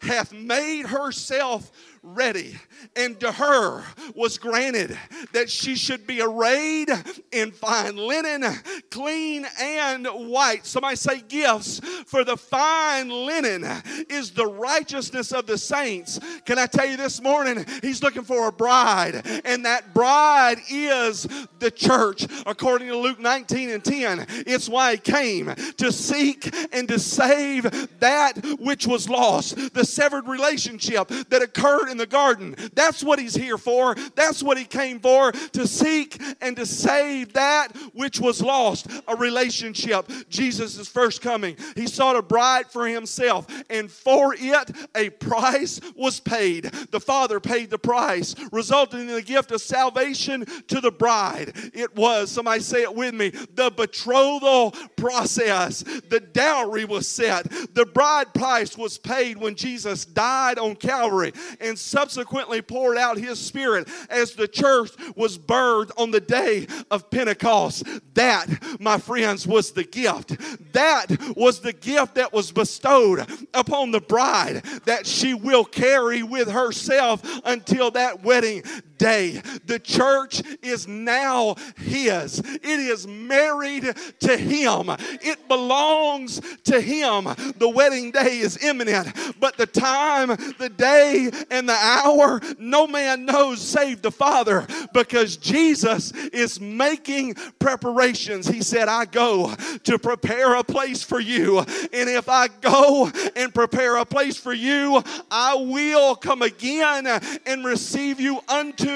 hath 0.00 0.32
made 0.32 0.86
herself 0.86 1.70
ready. 2.02 2.56
And 2.96 3.18
to 3.20 3.30
her 3.30 3.84
was 4.14 4.36
granted 4.38 4.98
that 5.32 5.48
she 5.48 5.76
should 5.76 6.06
be 6.06 6.20
arrayed 6.20 6.88
in 7.30 7.52
fine 7.52 7.96
linen, 7.96 8.44
clean 8.90 9.46
and 9.60 10.06
white. 10.06 10.66
Somebody 10.66 10.96
say 10.96 11.20
gifts, 11.20 11.80
for 12.06 12.24
the 12.24 12.36
fine 12.36 13.08
linen 13.08 13.64
is 14.10 14.32
the 14.32 14.46
righteousness 14.46 15.32
of 15.32 15.46
the 15.46 15.56
saints. 15.56 16.18
Can 16.44 16.58
I 16.58 16.66
tell 16.66 16.86
you 16.86 16.96
this 16.96 17.22
morning? 17.22 17.64
He's 17.82 18.02
looking 18.02 18.24
for 18.24 18.48
a 18.48 18.52
bride, 18.52 19.22
and 19.44 19.64
that 19.64 19.94
bride 19.94 20.58
is 20.68 21.28
the 21.60 21.70
church, 21.70 22.26
according 22.46 22.88
to 22.88 22.96
Luke 22.96 23.20
19 23.20 23.70
and 23.70 23.84
10. 23.84 24.26
It's 24.46 24.68
why 24.68 24.92
he 24.92 24.98
came 24.98 25.54
to 25.76 25.92
seek 25.92 26.52
and 26.74 26.88
to 26.88 26.98
save 26.98 27.62
that 28.00 28.32
which 28.58 28.86
was 28.86 29.08
lost, 29.08 29.74
the 29.74 29.84
severed 29.84 30.26
relationship 30.26 31.08
that 31.28 31.42
occurred 31.42 31.91
in 31.92 31.98
the 31.98 32.06
garden. 32.06 32.56
That's 32.74 33.04
what 33.04 33.20
he's 33.20 33.36
here 33.36 33.58
for. 33.58 33.94
That's 34.16 34.42
what 34.42 34.58
he 34.58 34.64
came 34.64 34.98
for 34.98 35.30
to 35.30 35.68
seek 35.68 36.20
and 36.40 36.56
to 36.56 36.66
save 36.66 37.34
that 37.34 37.68
which 37.94 38.18
was 38.18 38.42
lost 38.42 38.88
a 39.06 39.14
relationship. 39.14 40.10
Jesus' 40.28 40.88
first 40.88 41.22
coming. 41.22 41.56
He 41.76 41.86
sought 41.86 42.16
a 42.16 42.22
bride 42.22 42.66
for 42.66 42.86
himself, 42.86 43.46
and 43.70 43.90
for 43.90 44.34
it 44.36 44.70
a 44.96 45.10
price 45.10 45.80
was 45.94 46.18
paid. 46.18 46.64
The 46.64 47.00
Father 47.00 47.38
paid 47.38 47.70
the 47.70 47.78
price, 47.78 48.34
resulting 48.50 49.00
in 49.00 49.06
the 49.08 49.22
gift 49.22 49.52
of 49.52 49.60
salvation 49.60 50.46
to 50.68 50.80
the 50.80 50.90
bride. 50.90 51.52
It 51.74 51.94
was, 51.94 52.30
somebody 52.30 52.60
say 52.60 52.82
it 52.82 52.94
with 52.94 53.14
me, 53.14 53.28
the 53.28 53.70
betrothal 53.70 54.72
process. 54.96 55.82
The 55.82 56.20
dowry 56.20 56.86
was 56.86 57.06
set, 57.06 57.50
the 57.74 57.84
bride 57.84 58.32
price 58.32 58.78
was 58.78 58.96
paid 58.98 59.36
when 59.36 59.54
Jesus 59.54 60.04
died 60.06 60.58
on 60.58 60.74
Calvary 60.76 61.32
and 61.60 61.78
subsequently 61.82 62.62
poured 62.62 62.96
out 62.96 63.18
his 63.18 63.38
spirit 63.38 63.88
as 64.08 64.32
the 64.32 64.48
church 64.48 64.90
was 65.16 65.38
birthed 65.38 65.90
on 65.98 66.10
the 66.10 66.20
day 66.20 66.66
of 66.90 67.10
Pentecost. 67.10 67.84
That, 68.14 68.46
my 68.80 68.98
friends, 68.98 69.46
was 69.46 69.72
the 69.72 69.84
gift. 69.84 70.36
That 70.72 71.06
was 71.36 71.60
the 71.60 71.72
gift 71.72 72.14
that 72.16 72.32
was 72.32 72.52
bestowed 72.52 73.26
upon 73.54 73.90
the 73.90 74.00
bride 74.00 74.64
that 74.84 75.06
she 75.06 75.34
will 75.34 75.64
carry 75.64 76.22
with 76.22 76.50
herself 76.50 77.22
until 77.44 77.90
that 77.92 78.22
wedding 78.22 78.62
day. 79.02 79.42
The 79.66 79.80
church 79.80 80.42
is 80.62 80.86
now 80.86 81.56
His, 81.76 82.38
it 82.38 82.64
is 82.64 83.06
married 83.06 83.92
to 84.20 84.36
Him, 84.36 84.90
it 85.20 85.48
belongs 85.48 86.40
to 86.64 86.80
Him. 86.80 87.24
The 87.56 87.68
wedding 87.68 88.12
day 88.12 88.38
is 88.38 88.62
imminent, 88.62 89.08
but 89.40 89.56
the 89.56 89.66
time, 89.66 90.28
the 90.58 90.68
day, 90.68 91.30
and 91.50 91.68
the 91.68 91.72
hour, 91.72 92.40
no 92.58 92.86
man 92.86 93.24
knows 93.24 93.60
save 93.60 94.02
the 94.02 94.12
Father 94.12 94.66
because 94.94 95.36
Jesus 95.36 96.12
is 96.32 96.60
making 96.60 97.34
preparations. 97.58 98.46
He 98.46 98.62
said, 98.62 98.88
I 98.88 99.06
go 99.06 99.52
to 99.82 99.98
prepare 99.98 100.54
a 100.54 100.62
place 100.62 101.02
for 101.02 101.18
you, 101.18 101.58
and 101.58 102.08
if 102.08 102.28
I 102.28 102.48
go 102.60 103.10
and 103.34 103.52
prepare 103.52 103.96
a 103.96 104.04
place 104.04 104.36
for 104.36 104.52
you, 104.52 105.02
I 105.30 105.56
will 105.56 106.14
come 106.14 106.42
again 106.42 107.08
and 107.46 107.64
receive 107.64 108.20
you 108.20 108.40
unto 108.48 108.91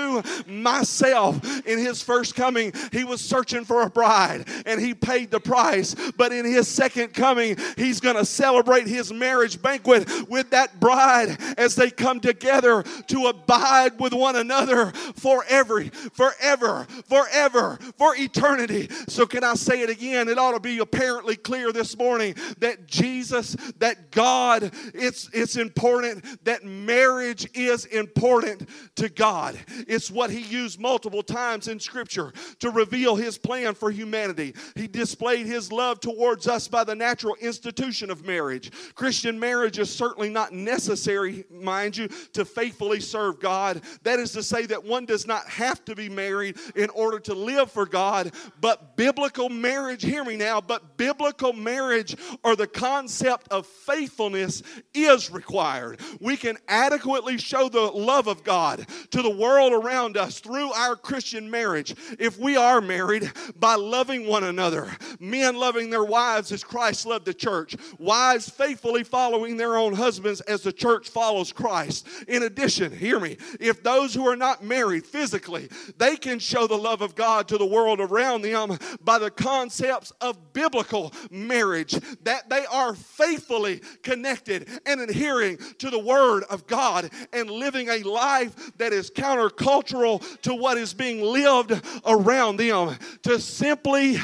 myself. 0.46 1.66
In 1.66 1.78
his 1.78 2.02
first 2.02 2.34
coming, 2.34 2.72
he 2.92 3.04
was 3.04 3.20
searching 3.20 3.64
for 3.64 3.82
a 3.82 3.90
bride 3.90 4.48
and 4.66 4.80
he 4.80 4.94
paid 4.94 5.30
the 5.30 5.40
price. 5.40 5.94
But 6.16 6.32
in 6.32 6.44
his 6.44 6.68
second 6.68 7.14
coming, 7.14 7.56
he's 7.76 8.00
going 8.00 8.16
to 8.16 8.24
celebrate 8.24 8.86
his 8.86 9.12
marriage 9.12 9.60
banquet 9.60 10.08
with 10.28 10.50
that 10.50 10.78
bride 10.80 11.36
as 11.56 11.74
they 11.74 11.90
come 11.90 12.20
together 12.20 12.82
to 13.08 13.26
abide 13.26 13.98
with 14.00 14.12
one 14.12 14.36
another 14.36 14.92
forever, 15.16 15.84
forever, 16.12 16.86
forever, 17.06 17.78
for 17.96 18.14
eternity. 18.16 18.88
So, 19.08 19.26
can 19.26 19.44
I 19.44 19.54
say 19.54 19.82
it 19.82 19.90
again? 19.90 20.28
It 20.28 20.38
ought 20.38 20.52
to 20.52 20.60
be 20.60 20.78
apparently 20.78 21.36
clear 21.36 21.72
this 21.72 21.96
morning 21.96 22.34
that 22.58 22.86
Jesus, 22.86 23.56
that 23.78 24.10
God, 24.10 24.70
it's, 24.94 25.30
it's 25.32 25.56
important 25.56 26.44
that 26.44 26.64
marriage 26.64 27.48
is 27.54 27.84
important 27.86 28.68
to 28.96 29.08
God. 29.08 29.58
It's 29.86 30.10
what 30.10 30.30
he 30.30 30.40
used 30.40 30.80
multiple 30.80 31.22
times 31.22 31.68
in 31.68 31.80
Scripture 31.80 32.32
to 32.60 32.70
reveal 32.70 33.16
his 33.16 33.38
plan 33.38 33.74
for 33.74 33.90
humanity. 33.90 34.54
He 34.74 34.86
displayed 34.86 35.46
his 35.46 35.72
love 35.72 36.00
towards 36.00 36.48
us 36.48 36.68
by 36.68 36.84
the 36.84 36.94
natural 36.94 37.36
institution 37.36 38.10
of 38.10 38.26
marriage. 38.26 38.70
Christian 38.94 39.38
marriage 39.38 39.78
is 39.78 39.94
certainly 39.94 40.28
not 40.28 40.52
necessary, 40.52 41.44
mind 41.50 41.96
you, 41.96 42.08
to 42.32 42.44
faithfully 42.44 43.00
serve 43.00 43.40
God. 43.40 43.82
That 44.02 44.18
is 44.18 44.32
to 44.32 44.42
say, 44.42 44.66
that 44.66 44.84
one 44.84 45.04
does 45.04 45.26
not 45.26 45.46
have 45.48 45.84
to 45.84 45.94
be 45.94 46.08
married 46.08 46.56
in 46.74 46.90
order 46.90 47.18
to 47.20 47.34
live 47.34 47.70
for 47.70 47.86
God, 47.86 48.32
but 48.60 48.96
biblical 48.96 49.48
marriage, 49.48 50.02
hear 50.02 50.24
me 50.24 50.36
now, 50.36 50.60
but 50.60 50.96
biblical 50.96 51.52
marriage 51.52 52.16
or 52.42 52.56
the 52.56 52.66
concept 52.66 53.48
of 53.50 53.66
faithfulness 53.66 54.62
is 54.94 55.30
required. 55.30 56.00
We 56.20 56.36
can 56.36 56.56
adequately 56.68 57.38
show 57.38 57.68
the 57.68 57.80
love 57.80 58.26
of 58.26 58.42
God 58.44 58.86
to 59.10 59.22
the 59.22 59.30
world 59.30 59.72
around 59.76 60.16
us 60.16 60.40
through 60.40 60.72
our 60.72 60.96
Christian 60.96 61.50
marriage, 61.50 61.94
if 62.18 62.38
we 62.38 62.56
are 62.56 62.80
married, 62.80 63.30
by 63.58 63.74
loving 63.74 64.26
one 64.26 64.44
another, 64.44 64.90
men 65.20 65.56
loving 65.56 65.90
their 65.90 66.04
wives 66.04 66.52
as 66.52 66.64
Christ 66.64 67.06
loved 67.06 67.24
the 67.26 67.34
church, 67.34 67.76
wives 67.98 68.48
faithfully 68.48 69.04
following 69.04 69.56
their 69.56 69.76
own 69.76 69.92
husbands 69.94 70.40
as 70.42 70.62
the 70.62 70.72
church 70.72 71.08
follows 71.08 71.52
Christ. 71.52 72.06
In 72.28 72.42
addition, 72.42 72.96
hear 72.96 73.20
me, 73.20 73.36
if 73.60 73.82
those 73.82 74.14
who 74.14 74.26
are 74.26 74.36
not 74.36 74.64
married 74.64 75.06
physically, 75.06 75.68
they 75.98 76.16
can 76.16 76.38
show 76.38 76.66
the 76.66 76.76
love 76.76 77.02
of 77.02 77.14
God 77.14 77.48
to 77.48 77.58
the 77.58 77.66
world 77.66 78.00
around 78.00 78.42
them 78.42 78.78
by 79.04 79.18
the 79.18 79.30
concepts 79.30 80.12
of 80.20 80.52
biblical 80.52 81.12
marriage, 81.30 81.92
that 82.22 82.48
they 82.48 82.64
are 82.66 82.94
faithfully 82.94 83.80
connected 84.02 84.68
and 84.86 85.00
adhering 85.00 85.58
to 85.78 85.90
the 85.90 85.98
Word 85.98 86.44
of 86.50 86.66
God 86.66 87.10
and 87.32 87.50
living 87.50 87.88
a 87.88 88.02
life 88.02 88.76
that 88.78 88.92
is 88.92 89.10
countercultural 89.56 90.40
to 90.42 90.54
what 90.54 90.78
is 90.78 90.94
being 90.94 91.20
lived 91.22 91.72
around 92.06 92.56
them. 92.56 92.96
To 93.22 93.40
simply 93.40 94.18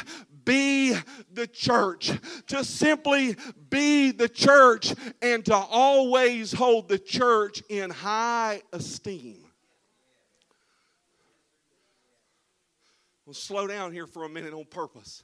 be 0.45 0.95
the 1.31 1.47
church, 1.47 2.11
to 2.47 2.63
simply 2.63 3.35
be 3.69 4.11
the 4.11 4.29
church, 4.29 4.93
and 5.21 5.45
to 5.45 5.55
always 5.55 6.51
hold 6.51 6.89
the 6.89 6.99
church 6.99 7.63
in 7.69 7.89
high 7.89 8.61
esteem. 8.71 9.39
We'll 13.25 13.33
slow 13.33 13.67
down 13.67 13.93
here 13.93 14.05
for 14.05 14.25
a 14.25 14.29
minute 14.29 14.53
on 14.53 14.65
purpose. 14.65 15.23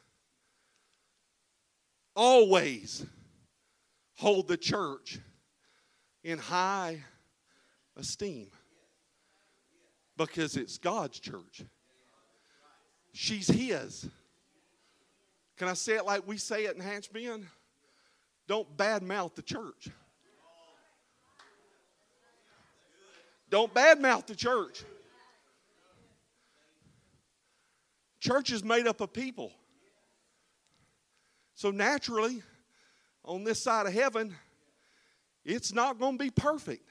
Always 2.15 3.05
hold 4.15 4.47
the 4.47 4.57
church 4.57 5.19
in 6.23 6.37
high 6.37 7.03
esteem 7.97 8.49
because 10.19 10.57
it's 10.57 10.77
God's 10.77 11.17
church. 11.17 11.63
She's 13.13 13.47
His. 13.47 14.05
Can 15.57 15.69
I 15.69 15.73
say 15.73 15.95
it 15.95 16.05
like 16.05 16.27
we 16.27 16.35
say 16.35 16.65
it 16.65 16.75
in 16.75 16.81
Hatch 16.81 17.11
Bend? 17.11 17.47
Don't 18.45 18.75
badmouth 18.75 19.33
the 19.35 19.41
church. 19.41 19.87
Don't 23.49 23.73
badmouth 23.73 24.27
the 24.27 24.35
church. 24.35 24.83
Church 28.19 28.51
is 28.51 28.61
made 28.61 28.87
up 28.87 28.99
of 28.99 29.13
people. 29.13 29.53
So 31.55 31.71
naturally, 31.71 32.43
on 33.23 33.45
this 33.45 33.63
side 33.63 33.85
of 33.85 33.93
heaven, 33.93 34.35
it's 35.45 35.73
not 35.73 35.97
going 35.97 36.17
to 36.17 36.23
be 36.23 36.29
perfect. 36.29 36.89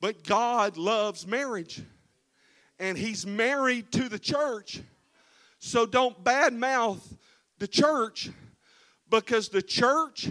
But 0.00 0.24
God 0.24 0.76
loves 0.76 1.26
marriage, 1.26 1.82
and 2.78 2.96
He's 2.96 3.26
married 3.26 3.90
to 3.92 4.08
the 4.08 4.18
church. 4.18 4.80
So 5.58 5.86
don't 5.86 6.22
badmouth 6.22 7.00
the 7.58 7.68
church 7.68 8.30
because 9.08 9.48
the 9.48 9.62
church 9.62 10.28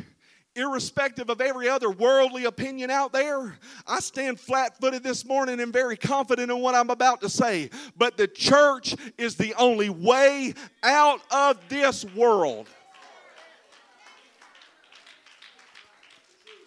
irrespective 0.56 1.30
of 1.30 1.42
every 1.42 1.68
other 1.70 1.90
worldly 1.90 2.46
opinion 2.46 2.90
out 2.90 3.12
there, 3.12 3.58
I 3.86 4.00
stand 4.00 4.40
flat 4.40 4.80
footed 4.80 5.04
this 5.04 5.26
morning 5.26 5.60
and 5.60 5.72
very 5.72 5.98
confident 5.98 6.50
in 6.50 6.60
what 6.60 6.76
I'm 6.76 6.90
about 6.90 7.22
to 7.22 7.30
say. 7.30 7.70
But 7.98 8.18
the 8.18 8.28
church 8.28 8.96
is 9.18 9.36
the 9.36 9.54
only 9.56 9.90
way 9.90 10.54
out 10.84 11.22
of 11.32 11.58
this 11.68 12.06
world. 12.16 12.68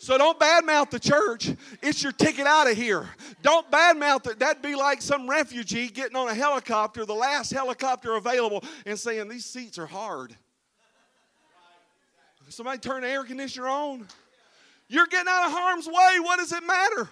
So 0.09 0.17
don't 0.17 0.41
badmouth 0.41 0.89
the 0.89 0.99
church. 0.99 1.53
It's 1.83 2.03
your 2.03 2.13
ticket 2.13 2.47
out 2.47 2.67
of 2.67 2.79
here. 2.79 3.07
Don't 3.43 3.71
badmouth 3.71 4.27
it. 4.27 4.39
That'd 4.39 4.63
be 4.63 4.75
like 4.75 5.03
some 5.03 5.29
refugee 5.29 5.89
getting 5.89 6.17
on 6.17 6.29
a 6.29 6.35
helicopter, 6.35 7.05
the 7.05 7.13
last 7.13 7.53
helicopter 7.53 8.15
available, 8.15 8.65
and 8.87 8.99
saying, 8.99 9.29
These 9.29 9.45
seats 9.45 9.77
are 9.79 9.85
hard. 9.85 10.35
Somebody 12.49 12.79
turn 12.79 13.03
the 13.03 13.09
air 13.11 13.23
conditioner 13.23 13.69
on. 13.69 14.09
You're 14.89 15.09
getting 15.09 15.29
out 15.29 15.45
of 15.45 15.53
harm's 15.53 15.87
way. 15.87 16.21
What 16.23 16.39
does 16.39 16.55
it 16.55 16.65
matter? 16.67 17.11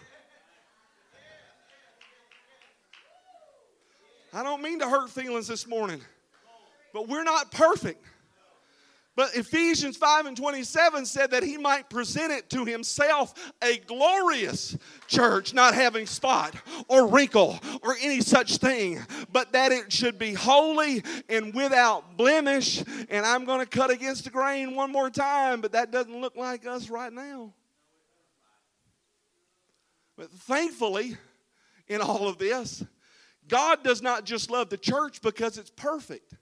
I 4.33 4.43
don't 4.43 4.63
mean 4.63 4.79
to 4.79 4.89
hurt 4.89 5.11
feelings 5.11 5.49
this 5.49 5.67
morning, 5.67 6.01
but 6.95 7.09
we're 7.09 7.25
not 7.25 7.51
perfect. 7.51 8.03
But 9.17 9.35
Ephesians 9.35 9.97
5 9.97 10.27
and 10.27 10.37
27 10.37 11.07
said 11.07 11.31
that 11.31 11.43
he 11.43 11.57
might 11.57 11.89
present 11.89 12.31
it 12.31 12.51
to 12.51 12.67
himself 12.67 13.33
a 13.63 13.79
glorious 13.79 14.77
church, 15.09 15.55
not 15.55 15.75
having 15.75 16.05
spot 16.05 16.55
or 16.87 17.07
wrinkle 17.09 17.59
or 17.83 17.97
any 18.03 18.21
such 18.21 18.59
thing, 18.59 19.01
but 19.33 19.53
that 19.53 19.73
it 19.73 19.91
should 19.91 20.19
be 20.19 20.35
holy 20.35 21.03
and 21.31 21.55
without 21.55 22.19
blemish. 22.19 22.85
And 23.09 23.25
I'm 23.25 23.47
going 23.47 23.61
to 23.61 23.67
cut 23.67 23.91
against 23.91 24.25
the 24.25 24.31
grain 24.31 24.75
one 24.75 24.93
more 24.93 25.09
time, 25.09 25.63
but 25.63 25.73
that 25.73 25.91
doesn't 25.91 26.21
look 26.21 26.37
like 26.37 26.67
us 26.67 26.91
right 26.91 27.13
now. 27.13 27.55
But 30.19 30.31
thankfully, 30.31 31.17
in 31.89 32.03
all 32.03 32.29
of 32.29 32.37
this, 32.37 32.85
God 33.49 33.83
does 33.83 34.03
not 34.03 34.25
just 34.25 34.51
love 34.51 34.69
the 34.69 34.77
church 34.77 35.23
because 35.23 35.57
it's 35.57 35.71
perfect. 35.71 36.35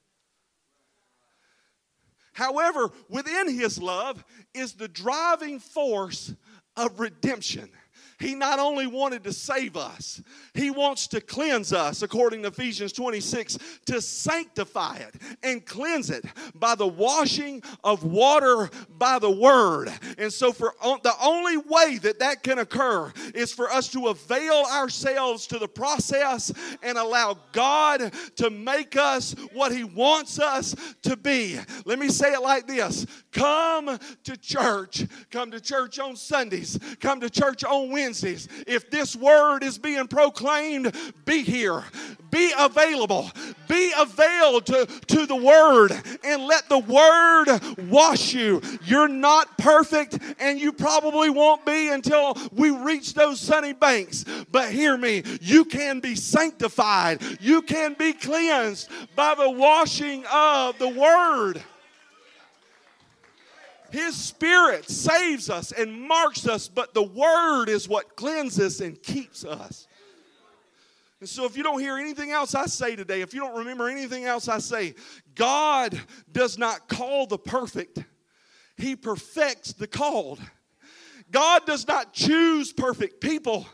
However, 2.35 2.91
within 3.09 3.49
his 3.49 3.81
love 3.81 4.25
is 4.53 4.75
the 4.75 4.89
driving 4.89 5.61
force 5.61 6.35
of 6.77 7.01
redemption. 7.01 7.71
He 8.19 8.35
not 8.35 8.59
only 8.59 8.87
wanted 8.87 9.25
to 9.25 9.33
save 9.33 9.77
us, 9.77 10.23
He 10.55 10.71
wants 10.71 11.09
to 11.09 11.21
cleanse 11.21 11.73
us, 11.73 12.03
according 12.03 12.43
to 12.43 12.49
Ephesians 12.49 12.93
26, 12.93 13.59
to 13.87 14.01
sanctify 14.01 14.97
it 14.97 15.15
and 15.43 15.65
cleanse 15.65 16.11
it 16.11 16.25
by 16.55 16.75
the 16.75 16.87
washing 16.87 17.63
of 17.83 18.05
water 18.05 18.71
by 18.97 19.19
the 19.19 19.31
Word. 19.31 19.91
And 20.19 20.33
so, 20.33 20.53
for 20.53 20.75
the 20.81 21.15
only 21.23 21.57
way 21.57 21.99
that 21.99 22.21
that 22.21 22.43
can 22.43 22.59
occur 22.59 23.13
is 23.35 23.53
for 23.53 23.71
us 23.71 23.89
to 23.89 24.09
avail 24.09 24.65
ourselves 24.73 25.47
to 25.49 25.59
the 25.59 25.69
process 25.69 26.53
and 26.83 26.97
allow 26.97 27.39
God 27.53 28.13
to 28.37 28.51
make 28.51 28.97
us 28.97 29.35
what 29.53 29.73
He 29.73 29.85
wants 29.85 30.39
us 30.39 30.75
to 31.03 31.17
be. 31.17 31.59
Let 31.85 31.99
me 31.99 32.09
say 32.09 32.33
it 32.33 32.43
like 32.43 32.67
this 32.67 33.07
Come 33.33 33.99
to 34.25 34.37
church. 34.37 35.05
Come 35.31 35.51
to 35.51 35.61
church 35.61 35.99
on 35.99 36.17
Sundays. 36.17 36.79
Come 37.01 37.21
to 37.21 37.29
church 37.29 37.65
on 37.65 37.91
Wednesdays. 37.91 38.04
Wednesdays. 38.05 38.49
If 38.67 38.91
this 38.91 39.17
word 39.17 39.63
is 39.63 39.79
being 39.79 40.09
proclaimed, 40.09 40.95
be 41.25 41.43
here. 41.43 41.83
Be 42.31 42.53
available. 42.59 43.31
Be 43.67 43.93
availed 43.99 44.67
to, 44.67 44.87
to 45.07 45.25
the 45.25 45.37
word 45.37 45.93
and 46.23 46.47
let 46.47 46.69
the 46.69 46.81
word 46.81 47.47
wash 47.91 48.35
you. 48.35 48.61
You're 48.85 49.09
not 49.09 49.57
perfect 49.57 50.19
and 50.39 50.61
you 50.61 50.73
probably 50.73 51.31
won't 51.31 51.65
be 51.65 51.89
until 51.89 52.37
we 52.53 52.71
reach 52.71 53.15
those 53.15 53.41
sunny 53.41 53.73
banks. 53.73 54.27
But 54.53 54.71
hear 54.71 54.99
me, 54.99 55.23
you 55.41 55.65
can 55.65 56.01
be 56.01 56.15
sanctified. 56.15 57.23
You 57.41 57.63
can 57.63 57.95
be 57.95 58.13
cleansed 58.13 58.91
by 59.17 59.35
the 59.35 59.51
washing 59.51 60.25
of 60.31 60.79
the 60.79 60.89
word. 60.89 61.63
His 63.95 64.17
Spirit 64.17 64.91
saves 64.91 65.49
us 65.49 65.71
and 65.71 66.09
marks 66.09 66.49
us, 66.49 66.67
but 66.67 66.95
the 66.95 67.03
Word 67.05 67.69
is 67.69 67.89
what 67.89 68.17
cleanses 68.17 68.81
and 68.81 69.01
keeps 69.01 69.45
us. 69.45 69.87
And 71.21 71.29
so, 71.29 71.45
if 71.45 71.57
you 71.57 71.63
don't 71.63 71.79
hear 71.79 71.97
anything 71.97 72.33
else 72.33 72.57
I 72.57 72.67
say 72.67 72.97
today, 72.97 73.21
if 73.21 73.33
you 73.33 73.39
don't 73.39 73.57
remember 73.57 73.89
anything 73.89 74.25
else 74.25 74.49
I 74.49 74.59
say, 74.59 74.97
God 75.37 75.97
does 76.33 76.59
not 76.59 76.89
call 76.89 77.29
the 77.29 77.39
perfect, 77.39 78.03
He 78.77 78.97
perfects 78.97 79.73
the 79.73 79.87
called. 79.87 80.41
God 81.31 81.65
does 81.65 81.87
not 81.87 82.13
choose 82.13 82.73
perfect 82.73 83.21
people, 83.21 83.65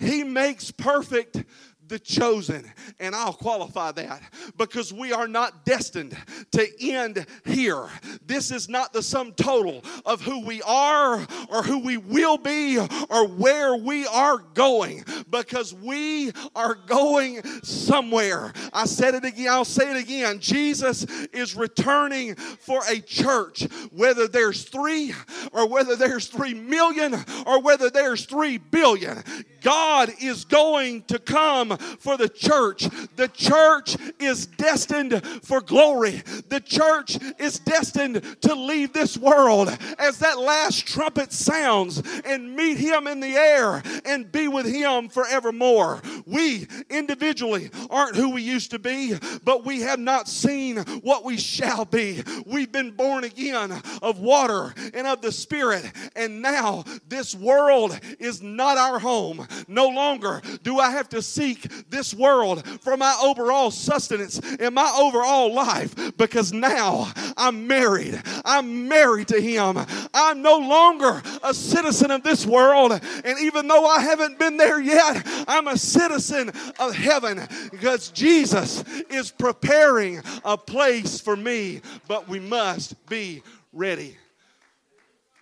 He 0.00 0.24
makes 0.24 0.72
perfect 0.72 1.44
the 1.90 1.98
chosen. 1.98 2.72
And 2.98 3.14
I'll 3.14 3.34
qualify 3.34 3.92
that 3.92 4.22
because 4.56 4.92
we 4.92 5.12
are 5.12 5.28
not 5.28 5.66
destined 5.66 6.16
to 6.52 6.66
end 6.80 7.26
here. 7.44 7.88
This 8.24 8.50
is 8.50 8.68
not 8.68 8.92
the 8.92 9.02
sum 9.02 9.32
total 9.32 9.84
of 10.06 10.22
who 10.22 10.44
we 10.44 10.62
are 10.62 11.26
or 11.50 11.62
who 11.62 11.80
we 11.80 11.98
will 11.98 12.38
be 12.38 12.78
or 12.78 13.28
where 13.28 13.76
we 13.76 14.06
are 14.06 14.38
going 14.38 15.04
because 15.28 15.74
we 15.74 16.30
are 16.54 16.74
going 16.74 17.42
somewhere. 17.62 18.52
I 18.72 18.86
said 18.86 19.14
it 19.14 19.24
again, 19.24 19.48
I'll 19.50 19.64
say 19.64 19.90
it 19.90 20.02
again. 20.02 20.38
Jesus 20.38 21.04
is 21.32 21.56
returning 21.56 22.36
for 22.36 22.80
a 22.88 23.00
church, 23.00 23.64
whether 23.90 24.28
there's 24.28 24.62
three 24.62 25.12
or 25.52 25.68
whether 25.68 25.96
there's 25.96 26.28
three 26.28 26.54
million 26.54 27.14
or 27.46 27.60
whether 27.60 27.90
there's 27.90 28.24
three 28.24 28.58
billion. 28.58 29.22
God 29.60 30.12
is 30.20 30.44
going 30.44 31.02
to 31.02 31.18
come 31.18 31.76
for 31.98 32.16
the 32.16 32.28
church. 32.28 32.88
The 33.16 33.28
church 33.28 33.96
is 34.18 34.46
destined 34.46 35.22
for 35.42 35.60
glory. 35.60 36.22
The 36.48 36.60
church 36.60 37.18
is 37.38 37.58
destined 37.58 38.22
to 38.42 38.54
leave 38.54 38.92
this 38.92 39.16
world 39.16 39.76
as 39.98 40.18
that 40.18 40.38
last 40.38 40.86
trumpet 40.86 41.32
sounds 41.32 42.02
and 42.24 42.54
meet 42.54 42.78
Him 42.78 43.06
in 43.06 43.20
the 43.20 43.34
air 43.34 43.82
and 44.04 44.30
be 44.30 44.48
with 44.48 44.66
Him 44.66 45.08
forevermore. 45.08 46.02
We 46.26 46.66
individually 46.88 47.70
aren't 47.88 48.16
who 48.16 48.30
we 48.30 48.42
used 48.42 48.70
to 48.72 48.78
be, 48.78 49.14
but 49.44 49.64
we 49.64 49.80
have 49.80 50.00
not 50.00 50.28
seen 50.28 50.78
what 51.02 51.24
we 51.24 51.36
shall 51.36 51.84
be. 51.84 52.22
We've 52.46 52.70
been 52.70 52.92
born 52.92 53.24
again 53.24 53.72
of 54.02 54.18
water 54.18 54.74
and 54.94 55.06
of 55.06 55.20
the 55.20 55.32
Spirit, 55.32 55.90
and 56.16 56.42
now 56.42 56.84
this 57.08 57.34
world 57.34 57.98
is 58.18 58.42
not 58.42 58.78
our 58.78 58.98
home. 58.98 59.46
No 59.68 59.88
longer 59.88 60.42
do 60.62 60.78
I 60.78 60.90
have 60.90 61.08
to 61.10 61.22
seek 61.22 61.69
this 61.88 62.14
world 62.14 62.66
for 62.82 62.96
my 62.96 63.18
overall 63.22 63.70
sustenance 63.70 64.40
and 64.58 64.74
my 64.74 64.92
overall 64.98 65.52
life 65.52 66.16
because 66.16 66.52
now 66.52 67.12
I'm 67.36 67.66
married. 67.66 68.20
I'm 68.44 68.88
married 68.88 69.28
to 69.28 69.40
Him. 69.40 69.78
I'm 70.14 70.42
no 70.42 70.58
longer 70.58 71.22
a 71.42 71.54
citizen 71.54 72.10
of 72.10 72.22
this 72.22 72.46
world. 72.46 72.92
And 73.24 73.38
even 73.40 73.68
though 73.68 73.86
I 73.86 74.00
haven't 74.00 74.38
been 74.38 74.56
there 74.56 74.80
yet, 74.80 75.22
I'm 75.48 75.68
a 75.68 75.76
citizen 75.76 76.50
of 76.78 76.94
heaven 76.94 77.46
because 77.70 78.10
Jesus 78.10 78.84
is 79.10 79.30
preparing 79.30 80.22
a 80.44 80.56
place 80.56 81.20
for 81.20 81.36
me. 81.36 81.80
But 82.08 82.28
we 82.28 82.40
must 82.40 83.06
be 83.06 83.42
ready. 83.72 84.16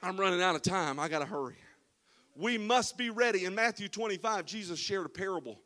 I'm 0.02 0.16
running 0.16 0.42
out 0.42 0.54
of 0.54 0.62
time. 0.62 0.98
I 0.98 1.08
got 1.08 1.20
to 1.20 1.26
hurry. 1.26 1.56
We 2.36 2.56
must 2.56 2.96
be 2.96 3.10
ready. 3.10 3.44
In 3.44 3.54
Matthew 3.54 3.88
25, 3.88 4.46
Jesus 4.46 4.78
shared 4.78 5.06
a 5.06 5.08
parable. 5.08 5.58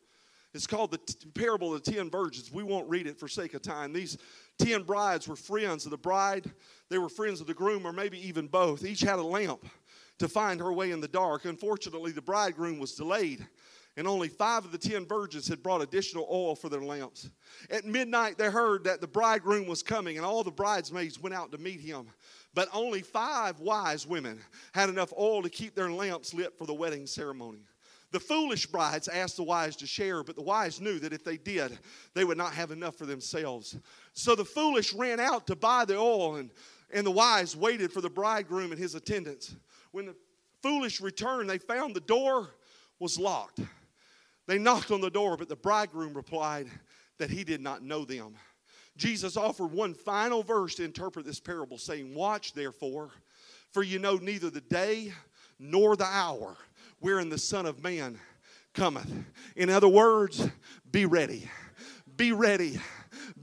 It's 0.54 0.66
called 0.66 0.90
the 0.90 0.98
t- 0.98 1.14
parable 1.34 1.74
of 1.74 1.82
the 1.82 1.92
ten 1.92 2.10
virgins. 2.10 2.52
We 2.52 2.62
won't 2.62 2.88
read 2.88 3.06
it 3.06 3.18
for 3.18 3.26
sake 3.26 3.54
of 3.54 3.62
time. 3.62 3.92
These 3.92 4.18
ten 4.58 4.82
brides 4.82 5.26
were 5.26 5.36
friends 5.36 5.86
of 5.86 5.90
the 5.90 5.96
bride, 5.96 6.50
they 6.90 6.98
were 6.98 7.08
friends 7.08 7.40
of 7.40 7.46
the 7.46 7.54
groom, 7.54 7.86
or 7.86 7.92
maybe 7.92 8.18
even 8.26 8.48
both. 8.48 8.84
Each 8.84 9.00
had 9.00 9.18
a 9.18 9.22
lamp 9.22 9.64
to 10.18 10.28
find 10.28 10.60
her 10.60 10.72
way 10.72 10.90
in 10.90 11.00
the 11.00 11.08
dark. 11.08 11.46
Unfortunately, 11.46 12.12
the 12.12 12.20
bridegroom 12.20 12.78
was 12.78 12.94
delayed, 12.94 13.46
and 13.96 14.06
only 14.06 14.28
five 14.28 14.64
of 14.66 14.72
the 14.72 14.78
ten 14.78 15.06
virgins 15.06 15.48
had 15.48 15.62
brought 15.62 15.80
additional 15.80 16.28
oil 16.30 16.54
for 16.54 16.68
their 16.68 16.82
lamps. 16.82 17.30
At 17.70 17.86
midnight, 17.86 18.36
they 18.36 18.50
heard 18.50 18.84
that 18.84 19.00
the 19.00 19.08
bridegroom 19.08 19.66
was 19.66 19.82
coming, 19.82 20.18
and 20.18 20.26
all 20.26 20.44
the 20.44 20.50
bridesmaids 20.50 21.18
went 21.18 21.34
out 21.34 21.50
to 21.52 21.58
meet 21.58 21.80
him. 21.80 22.06
But 22.54 22.68
only 22.74 23.00
five 23.00 23.58
wise 23.58 24.06
women 24.06 24.38
had 24.74 24.90
enough 24.90 25.14
oil 25.18 25.42
to 25.42 25.48
keep 25.48 25.74
their 25.74 25.90
lamps 25.90 26.34
lit 26.34 26.58
for 26.58 26.66
the 26.66 26.74
wedding 26.74 27.06
ceremony. 27.06 27.60
The 28.12 28.20
foolish 28.20 28.66
brides 28.66 29.08
asked 29.08 29.38
the 29.38 29.42
wise 29.42 29.74
to 29.76 29.86
share, 29.86 30.22
but 30.22 30.36
the 30.36 30.42
wise 30.42 30.82
knew 30.82 30.98
that 30.98 31.14
if 31.14 31.24
they 31.24 31.38
did, 31.38 31.78
they 32.14 32.24
would 32.24 32.36
not 32.36 32.52
have 32.52 32.70
enough 32.70 32.96
for 32.96 33.06
themselves. 33.06 33.76
So 34.12 34.34
the 34.34 34.44
foolish 34.44 34.92
ran 34.92 35.18
out 35.18 35.46
to 35.46 35.56
buy 35.56 35.86
the 35.86 35.96
oil, 35.96 36.36
and, 36.36 36.50
and 36.92 37.06
the 37.06 37.10
wise 37.10 37.56
waited 37.56 37.90
for 37.90 38.02
the 38.02 38.10
bridegroom 38.10 38.70
and 38.70 38.78
his 38.78 38.94
attendants. 38.94 39.56
When 39.92 40.06
the 40.06 40.16
foolish 40.62 41.00
returned, 41.00 41.48
they 41.48 41.56
found 41.56 41.96
the 41.96 42.00
door 42.00 42.50
was 42.98 43.18
locked. 43.18 43.60
They 44.46 44.58
knocked 44.58 44.90
on 44.90 45.00
the 45.00 45.10
door, 45.10 45.38
but 45.38 45.48
the 45.48 45.56
bridegroom 45.56 46.12
replied 46.12 46.68
that 47.18 47.30
he 47.30 47.44
did 47.44 47.62
not 47.62 47.82
know 47.82 48.04
them. 48.04 48.34
Jesus 48.98 49.38
offered 49.38 49.72
one 49.72 49.94
final 49.94 50.42
verse 50.42 50.74
to 50.74 50.84
interpret 50.84 51.24
this 51.24 51.40
parable, 51.40 51.78
saying, 51.78 52.14
Watch 52.14 52.52
therefore, 52.52 53.10
for 53.70 53.82
you 53.82 53.98
know 53.98 54.16
neither 54.16 54.50
the 54.50 54.60
day 54.60 55.14
nor 55.58 55.96
the 55.96 56.04
hour 56.04 56.58
wherein 57.02 57.28
the 57.28 57.38
Son 57.38 57.66
of 57.66 57.82
Man 57.82 58.18
cometh. 58.72 59.12
In 59.56 59.68
other 59.68 59.88
words, 59.88 60.48
be 60.90 61.04
ready. 61.04 61.50
Be 62.16 62.32
ready. 62.32 62.80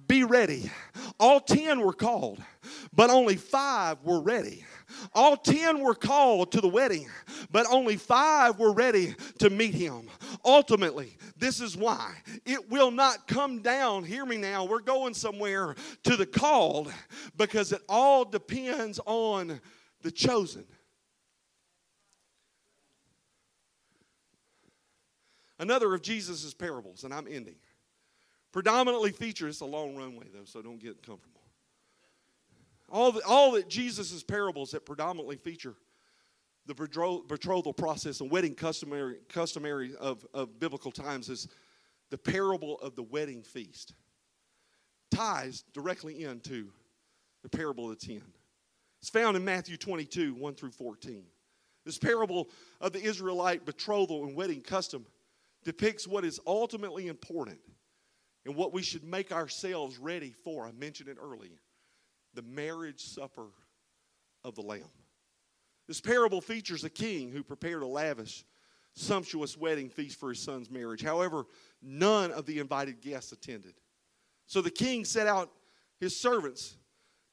Be 0.07 0.23
ready. 0.23 0.71
All 1.19 1.39
ten 1.39 1.81
were 1.81 1.93
called, 1.93 2.41
but 2.93 3.09
only 3.09 3.35
five 3.35 3.97
were 4.03 4.21
ready. 4.21 4.65
All 5.13 5.35
ten 5.35 5.81
were 5.81 5.93
called 5.93 6.53
to 6.53 6.61
the 6.61 6.67
wedding, 6.67 7.07
but 7.51 7.67
only 7.69 7.97
five 7.97 8.57
were 8.57 8.71
ready 8.71 9.15
to 9.39 9.49
meet 9.49 9.73
him. 9.73 10.09
Ultimately, 10.45 11.17
this 11.37 11.59
is 11.59 11.75
why 11.75 12.13
it 12.45 12.69
will 12.69 12.91
not 12.91 13.27
come 13.27 13.61
down. 13.61 14.03
Hear 14.03 14.25
me 14.25 14.37
now. 14.37 14.63
We're 14.63 14.79
going 14.79 15.13
somewhere 15.13 15.75
to 16.05 16.15
the 16.15 16.25
called 16.25 16.91
because 17.37 17.71
it 17.71 17.81
all 17.89 18.23
depends 18.25 18.99
on 19.05 19.59
the 20.01 20.11
chosen. 20.11 20.65
Another 25.59 25.93
of 25.93 26.01
Jesus' 26.01 26.53
parables, 26.53 27.03
and 27.03 27.13
I'm 27.13 27.27
ending, 27.29 27.55
predominantly 28.51 29.11
features 29.11 29.55
it's 29.55 29.61
a 29.61 29.65
long 29.65 29.95
runway 29.95 30.27
though, 30.33 30.45
so 30.45 30.61
don't 30.61 30.79
get 30.79 31.03
comfortable. 31.03 31.41
All, 32.91 33.11
the, 33.11 33.21
all 33.25 33.51
that 33.51 33.69
Jesus' 33.69 34.23
parables 34.23 34.71
that 34.71 34.85
predominantly 34.85 35.35
feature 35.35 35.75
the 36.65 36.73
betrothal 37.27 37.73
process 37.73 38.21
and 38.21 38.31
wedding 38.31 38.55
customary, 38.55 39.17
customary 39.27 39.95
of, 39.99 40.25
of 40.33 40.59
biblical 40.59 40.91
times 40.91 41.29
is 41.29 41.47
the 42.09 42.17
parable 42.17 42.79
of 42.79 42.95
the 42.95 43.03
wedding 43.03 43.41
feast. 43.41 43.93
Ties 45.11 45.63
directly 45.73 46.23
into 46.23 46.69
the 47.43 47.49
parable 47.49 47.91
of 47.91 47.99
the 47.99 48.05
ten. 48.05 48.21
It's 49.01 49.09
found 49.09 49.35
in 49.35 49.45
Matthew 49.45 49.77
22, 49.77 50.35
1 50.35 50.55
through 50.55 50.71
14. 50.71 51.23
This 51.85 51.97
parable 51.97 52.49
of 52.81 52.91
the 52.91 53.01
Israelite 53.01 53.65
betrothal 53.65 54.25
and 54.25 54.35
wedding 54.35 54.61
custom 54.61 55.05
depicts 55.63 56.07
what 56.07 56.25
is 56.25 56.39
ultimately 56.47 57.07
important 57.07 57.59
and 58.45 58.55
what 58.55 58.73
we 58.73 58.81
should 58.81 59.03
make 59.03 59.31
ourselves 59.31 59.97
ready 59.97 60.31
for. 60.31 60.65
I 60.65 60.71
mentioned 60.71 61.09
it 61.09 61.17
earlier 61.21 61.59
the 62.35 62.41
marriage 62.43 63.01
supper 63.01 63.47
of 64.43 64.55
the 64.55 64.61
Lamb. 64.61 64.83
This 65.87 65.99
parable 65.99 66.41
features 66.41 66.83
a 66.83 66.89
king 66.89 67.31
who 67.31 67.43
prepared 67.43 67.81
a 67.81 67.87
lavish, 67.87 68.45
sumptuous 68.93 69.57
wedding 69.57 69.89
feast 69.89 70.19
for 70.19 70.29
his 70.29 70.39
son's 70.39 70.69
marriage. 70.69 71.01
However, 71.01 71.45
none 71.81 72.31
of 72.31 72.45
the 72.45 72.59
invited 72.59 73.01
guests 73.01 73.31
attended. 73.31 73.73
So 74.45 74.61
the 74.61 74.69
king 74.69 75.03
set 75.05 75.27
out 75.27 75.49
his 75.99 76.15
servants 76.15 76.75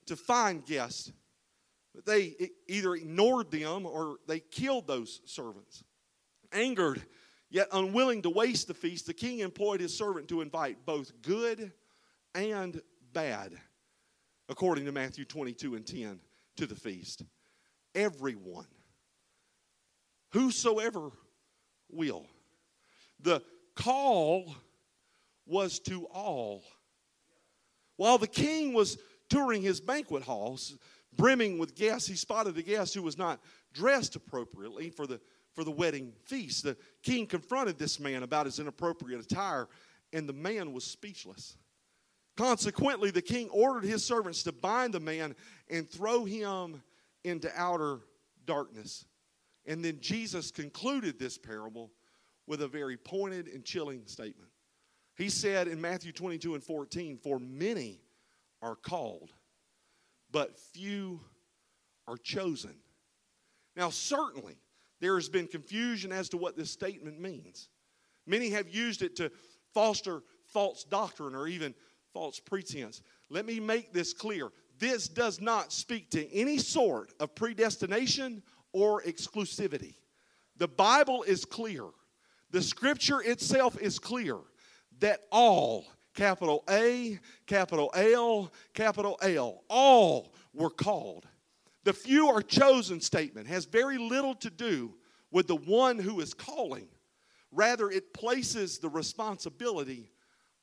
to 0.07 0.17
find 0.17 0.65
guests, 0.65 1.13
but 1.95 2.07
they 2.07 2.51
either 2.67 2.95
ignored 2.95 3.51
them 3.51 3.87
or 3.87 4.17
they 4.27 4.41
killed 4.41 4.87
those 4.87 5.21
servants. 5.25 5.85
Angered, 6.53 7.03
yet 7.51 7.69
unwilling 7.73 8.23
to 8.23 8.31
waste 8.31 8.69
the 8.69 8.75
feast, 8.75 9.07
the 9.07 9.15
king 9.15 9.41
employed 9.41 9.81
his 9.81 9.97
servant 9.97 10.29
to 10.29 10.41
invite 10.41 10.85
both 10.85 11.13
good 11.23 11.73
and 12.35 12.81
bad, 13.13 13.53
according 14.49 14.85
to 14.85 14.93
Matthew 14.93 15.25
22 15.25 15.75
and 15.75 15.87
10, 15.87 16.21
to 16.57 16.67
the 16.67 16.75
feast 16.75 17.23
everyone. 17.97 18.67
Whosoever 20.31 21.11
will. 21.91 22.27
The 23.21 23.43
call 23.75 24.55
was 25.47 25.79
to 25.81 26.05
all. 26.07 26.63
While 27.97 28.19
the 28.19 28.27
king 28.27 28.75
was 28.75 28.99
touring 29.31 29.63
his 29.63 29.81
banquet 29.81 30.23
halls, 30.23 30.77
brimming 31.17 31.59
with 31.59 31.75
guests, 31.75 32.07
he 32.07 32.15
spotted 32.15 32.59
a 32.59 32.63
guest 32.63 32.95
who 32.95 33.03
was 33.03 33.17
not 33.17 33.41
dressed 33.73 34.15
appropriately 34.15 34.91
for 34.91 35.07
the, 35.07 35.21
for 35.57 35.65
the 35.65 35.71
wedding 35.71 36.13
feast. 36.27 36.63
The 36.63 36.77
king 37.03 37.27
confronted 37.27 37.79
this 37.79 37.99
man 37.99 38.23
about 38.23 38.47
his 38.47 38.61
inappropriate 38.61 39.21
attire, 39.21 39.69
and 40.13 40.29
the 40.29 40.35
man 40.35 40.73
was 40.73 40.85
speechless. 40.85 41.57
Consequently, 42.37 43.11
the 43.11 43.23
king 43.23 43.49
ordered 43.49 43.85
his 43.85 44.05
servants 44.05 44.43
to 44.43 44.53
bind 44.53 44.93
the 44.93 45.01
man 45.01 45.35
and 45.71 45.89
throw 45.89 46.27
him 46.27 46.83
into 47.25 47.51
outer 47.57 48.01
darkness. 48.45 49.07
And 49.65 49.83
then 49.83 49.99
Jesus 50.01 50.51
concluded 50.51 51.19
this 51.19 51.39
parable 51.39 51.91
with 52.47 52.61
a 52.61 52.69
very 52.69 52.99
pointed 52.99 53.49
and 53.49 53.65
chilling 53.65 54.03
statement. 54.05 54.51
He 55.17 55.31
said 55.31 55.67
in 55.67 55.81
Matthew 55.81 56.13
22 56.13 56.55
and 56.55 56.63
14, 56.63 57.17
For 57.17 57.39
many 57.39 58.03
are 58.61 58.77
called, 58.77 59.33
but 60.31 60.59
few 60.59 61.21
are 62.07 62.19
chosen. 62.19 62.75
Now, 63.75 63.89
certainly, 63.89 64.59
there 65.01 65.15
has 65.15 65.29
been 65.29 65.47
confusion 65.47 66.13
as 66.13 66.29
to 66.31 66.37
what 66.37 66.57
this 66.57 66.71
statement 66.71 67.21
means. 67.21 67.69
Many 68.27 68.51
have 68.51 68.69
used 68.69 69.03
it 69.03 69.17
to 69.17 69.31
foster 69.73 70.23
false 70.47 70.85
doctrine 70.85 71.35
or 71.35 71.47
even 71.47 71.75
false 72.13 72.41
pretense. 72.41 73.03
Let 73.29 73.47
me 73.47 73.61
make 73.61 73.93
this 73.93 74.13
clear 74.13 74.51
this 74.79 75.09
does 75.09 75.41
not 75.41 75.73
speak 75.73 76.11
to 76.11 76.31
any 76.35 76.59
sort 76.59 77.13
of 77.21 77.35
predestination 77.35 78.43
or 78.73 79.03
exclusivity. 79.03 79.95
The 80.59 80.69
Bible 80.69 81.23
is 81.23 81.45
clear, 81.45 81.85
the 82.51 82.63
scripture 82.63 83.21
itself 83.21 83.79
is 83.81 83.99
clear 83.99 84.39
that 85.01 85.21
all, 85.31 85.87
capital 86.15 86.65
A, 86.71 87.19
capital 87.47 87.91
L, 87.95 88.53
capital 88.75 89.19
L, 89.23 89.63
all 89.69 90.33
were 90.55 90.71
called. 90.71 91.27
The 91.87 91.93
few 91.93 92.27
are 92.31 92.43
chosen 92.43 93.01
statement 93.01 93.47
has 93.47 93.65
very 93.65 93.97
little 93.97 94.35
to 94.37 94.51
do 94.51 94.93
with 95.31 95.47
the 95.47 95.55
one 95.55 96.01
who 96.01 96.19
is 96.19 96.35
calling. 96.35 96.89
Rather, 97.53 97.89
it 97.89 98.13
places 98.13 98.79
the 98.79 98.89
responsibility 98.89 100.11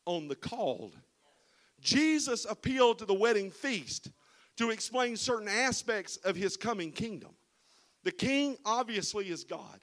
on 0.04 0.28
the 0.28 0.36
called. 0.36 0.98
Jesus 1.80 2.44
appealed 2.44 3.00
to 3.00 3.06
the 3.06 3.14
wedding 3.14 3.52
feast 3.52 4.12
to 4.58 4.70
explain 4.70 5.16
certain 5.16 5.48
aspects 5.48 6.18
of 6.18 6.36
his 6.36 6.58
coming 6.58 6.92
kingdom. 6.92 7.32
The 8.04 8.12
king 8.12 8.58
obviously 8.66 9.30
is 9.30 9.46
God. 9.46 9.80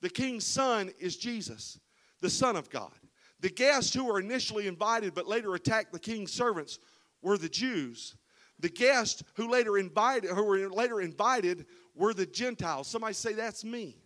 The 0.00 0.10
king's 0.10 0.44
son 0.44 0.90
is 0.98 1.16
Jesus, 1.16 1.78
the 2.20 2.28
Son 2.28 2.56
of 2.56 2.68
God. 2.68 2.90
The 3.38 3.50
guests 3.50 3.94
who 3.94 4.06
were 4.06 4.18
initially 4.18 4.66
invited 4.66 5.14
but 5.14 5.28
later 5.28 5.54
attacked 5.54 5.92
the 5.92 6.00
king's 6.00 6.32
servants 6.32 6.80
were 7.22 7.38
the 7.38 7.48
Jews. 7.48 8.16
The 8.60 8.68
guests 8.68 9.22
who 9.34 9.50
later 9.50 9.78
invited 9.78 10.30
who 10.30 10.44
were 10.44 10.68
later 10.70 11.00
invited 11.00 11.66
were 11.94 12.14
the 12.14 12.26
Gentiles. 12.26 12.88
Somebody 12.88 13.14
say 13.14 13.32
that's 13.32 13.64
me. 13.64 13.96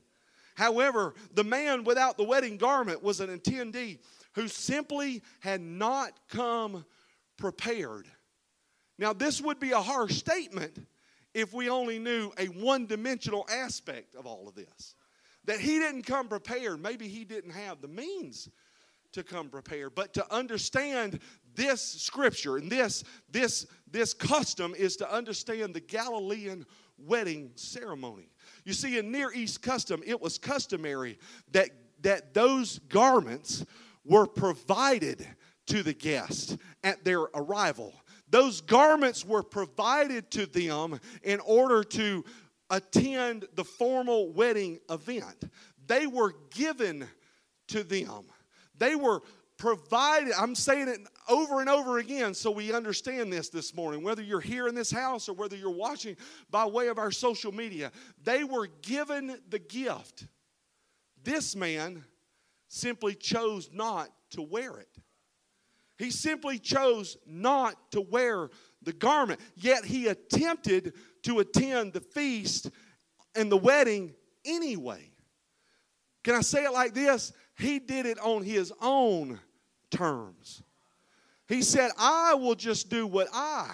However, 0.54 1.14
the 1.34 1.44
man 1.44 1.84
without 1.84 2.16
the 2.16 2.24
wedding 2.24 2.56
garment 2.56 3.02
was 3.02 3.20
an 3.20 3.36
attendee 3.36 3.98
who 4.34 4.48
simply 4.48 5.22
had 5.40 5.60
not 5.60 6.12
come 6.28 6.84
prepared. 7.36 8.06
Now, 8.98 9.12
this 9.12 9.40
would 9.40 9.58
be 9.58 9.72
a 9.72 9.80
harsh 9.80 10.14
statement 10.14 10.86
if 11.32 11.52
we 11.52 11.68
only 11.68 11.98
knew 11.98 12.30
a 12.38 12.46
one 12.46 12.86
dimensional 12.86 13.46
aspect 13.50 14.14
of 14.14 14.26
all 14.26 14.46
of 14.48 14.54
this. 14.54 14.94
That 15.46 15.58
he 15.58 15.78
didn't 15.78 16.04
come 16.04 16.28
prepared. 16.28 16.80
Maybe 16.80 17.08
he 17.08 17.24
didn't 17.24 17.50
have 17.50 17.80
the 17.82 17.88
means 17.88 18.48
to 19.12 19.22
come 19.22 19.48
prepared. 19.48 19.94
But 19.94 20.14
to 20.14 20.32
understand 20.32 21.18
this 21.54 21.82
scripture 21.82 22.56
and 22.56 22.70
this, 22.70 23.04
this, 23.30 23.66
this 23.94 24.12
custom 24.12 24.74
is 24.76 24.96
to 24.96 25.10
understand 25.10 25.72
the 25.72 25.80
Galilean 25.80 26.66
wedding 26.98 27.52
ceremony. 27.54 28.28
You 28.64 28.72
see, 28.72 28.98
in 28.98 29.12
Near 29.12 29.32
East 29.32 29.62
custom, 29.62 30.02
it 30.04 30.20
was 30.20 30.36
customary 30.36 31.16
that, 31.52 31.70
that 32.02 32.34
those 32.34 32.80
garments 32.80 33.64
were 34.04 34.26
provided 34.26 35.24
to 35.66 35.84
the 35.84 35.92
guest 35.92 36.58
at 36.82 37.04
their 37.04 37.20
arrival. 37.20 37.94
Those 38.28 38.60
garments 38.60 39.24
were 39.24 39.44
provided 39.44 40.28
to 40.32 40.46
them 40.46 40.98
in 41.22 41.38
order 41.38 41.84
to 41.84 42.24
attend 42.70 43.46
the 43.54 43.64
formal 43.64 44.32
wedding 44.32 44.80
event. 44.90 45.44
They 45.86 46.08
were 46.08 46.34
given 46.50 47.06
to 47.68 47.84
them. 47.84 48.24
They 48.76 48.96
were 48.96 49.22
provided. 49.56 50.32
I'm 50.38 50.54
saying 50.54 50.88
it 50.88 51.00
over 51.28 51.60
and 51.60 51.68
over 51.68 51.98
again 51.98 52.34
so 52.34 52.50
we 52.50 52.72
understand 52.72 53.32
this 53.32 53.48
this 53.48 53.74
morning. 53.74 54.02
Whether 54.02 54.22
you're 54.22 54.40
here 54.40 54.68
in 54.68 54.74
this 54.74 54.90
house 54.90 55.28
or 55.28 55.32
whether 55.34 55.56
you're 55.56 55.70
watching 55.70 56.16
by 56.50 56.66
way 56.66 56.88
of 56.88 56.98
our 56.98 57.10
social 57.10 57.52
media, 57.52 57.92
they 58.22 58.44
were 58.44 58.68
given 58.82 59.38
the 59.48 59.58
gift. 59.58 60.26
This 61.22 61.56
man 61.56 62.04
simply 62.68 63.14
chose 63.14 63.70
not 63.72 64.10
to 64.30 64.42
wear 64.42 64.78
it. 64.78 64.88
He 65.96 66.10
simply 66.10 66.58
chose 66.58 67.16
not 67.24 67.92
to 67.92 68.00
wear 68.00 68.50
the 68.82 68.92
garment, 68.92 69.40
yet 69.54 69.84
he 69.84 70.08
attempted 70.08 70.92
to 71.22 71.38
attend 71.38 71.92
the 71.92 72.00
feast 72.00 72.70
and 73.34 73.50
the 73.50 73.56
wedding 73.56 74.14
anyway. 74.44 75.10
Can 76.24 76.34
I 76.34 76.40
say 76.40 76.64
it 76.64 76.72
like 76.72 76.94
this? 76.94 77.32
He 77.58 77.78
did 77.78 78.06
it 78.06 78.18
on 78.18 78.42
his 78.42 78.72
own 78.80 79.38
terms. 79.94 80.62
He 81.48 81.62
said, 81.62 81.90
I 81.98 82.34
will 82.34 82.54
just 82.54 82.90
do 82.90 83.06
what 83.06 83.28
I 83.32 83.70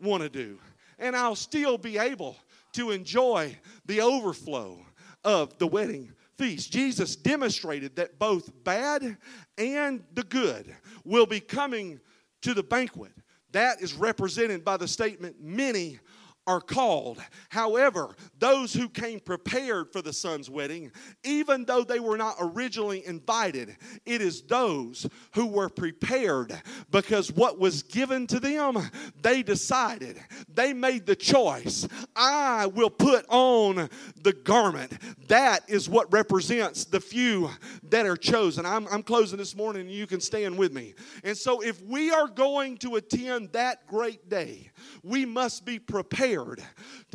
want 0.00 0.22
to 0.22 0.28
do, 0.28 0.58
and 0.98 1.16
I'll 1.16 1.36
still 1.36 1.78
be 1.78 1.98
able 1.98 2.36
to 2.72 2.90
enjoy 2.90 3.56
the 3.86 4.00
overflow 4.00 4.78
of 5.22 5.56
the 5.58 5.66
wedding 5.66 6.12
feast. 6.36 6.72
Jesus 6.72 7.16
demonstrated 7.16 7.94
that 7.96 8.18
both 8.18 8.50
bad 8.64 9.16
and 9.56 10.02
the 10.14 10.24
good 10.24 10.74
will 11.04 11.26
be 11.26 11.40
coming 11.40 12.00
to 12.42 12.54
the 12.54 12.62
banquet. 12.62 13.12
That 13.52 13.80
is 13.80 13.94
represented 13.94 14.64
by 14.64 14.76
the 14.76 14.88
statement, 14.88 15.36
many 15.40 16.00
are 16.46 16.60
called. 16.60 17.22
However, 17.48 18.14
those 18.38 18.74
who 18.74 18.88
came 18.88 19.20
prepared 19.20 19.92
for 19.92 20.02
the 20.02 20.12
son's 20.12 20.50
wedding, 20.50 20.92
even 21.22 21.64
though 21.64 21.84
they 21.84 22.00
were 22.00 22.18
not 22.18 22.36
originally 22.38 23.06
invited, 23.06 23.76
it 24.04 24.20
is 24.20 24.42
those 24.42 25.08
who 25.34 25.46
were 25.46 25.68
prepared 25.68 26.60
because 26.90 27.32
what 27.32 27.58
was 27.58 27.82
given 27.82 28.26
to 28.26 28.38
them, 28.38 28.78
they 29.22 29.42
decided. 29.42 30.20
They 30.52 30.72
made 30.72 31.06
the 31.06 31.16
choice. 31.16 31.88
I 32.14 32.66
will 32.66 32.90
put 32.90 33.24
on 33.28 33.88
the 34.22 34.32
garment. 34.32 34.92
That 35.28 35.62
is 35.68 35.88
what 35.88 36.12
represents 36.12 36.84
the 36.84 37.00
few 37.00 37.50
that 37.84 38.06
are 38.06 38.16
chosen. 38.16 38.66
I'm, 38.66 38.86
I'm 38.88 39.02
closing 39.02 39.38
this 39.38 39.56
morning, 39.56 39.82
and 39.82 39.90
you 39.90 40.06
can 40.06 40.20
stand 40.20 40.58
with 40.58 40.72
me. 40.72 40.94
And 41.22 41.36
so, 41.36 41.62
if 41.62 41.82
we 41.82 42.10
are 42.10 42.28
going 42.28 42.76
to 42.78 42.96
attend 42.96 43.52
that 43.52 43.86
great 43.86 44.28
day, 44.28 44.70
we 45.02 45.24
must 45.24 45.64
be 45.64 45.78
prepared 45.78 46.33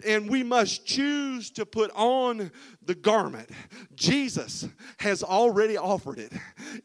and 0.05 0.29
we 0.29 0.43
must 0.43 0.85
choose 0.85 1.49
to 1.51 1.65
put 1.65 1.91
on 1.95 2.51
the 2.85 2.95
garment. 2.95 3.49
Jesus 3.95 4.67
has 4.97 5.23
already 5.23 5.77
offered 5.77 6.19
it, 6.19 6.31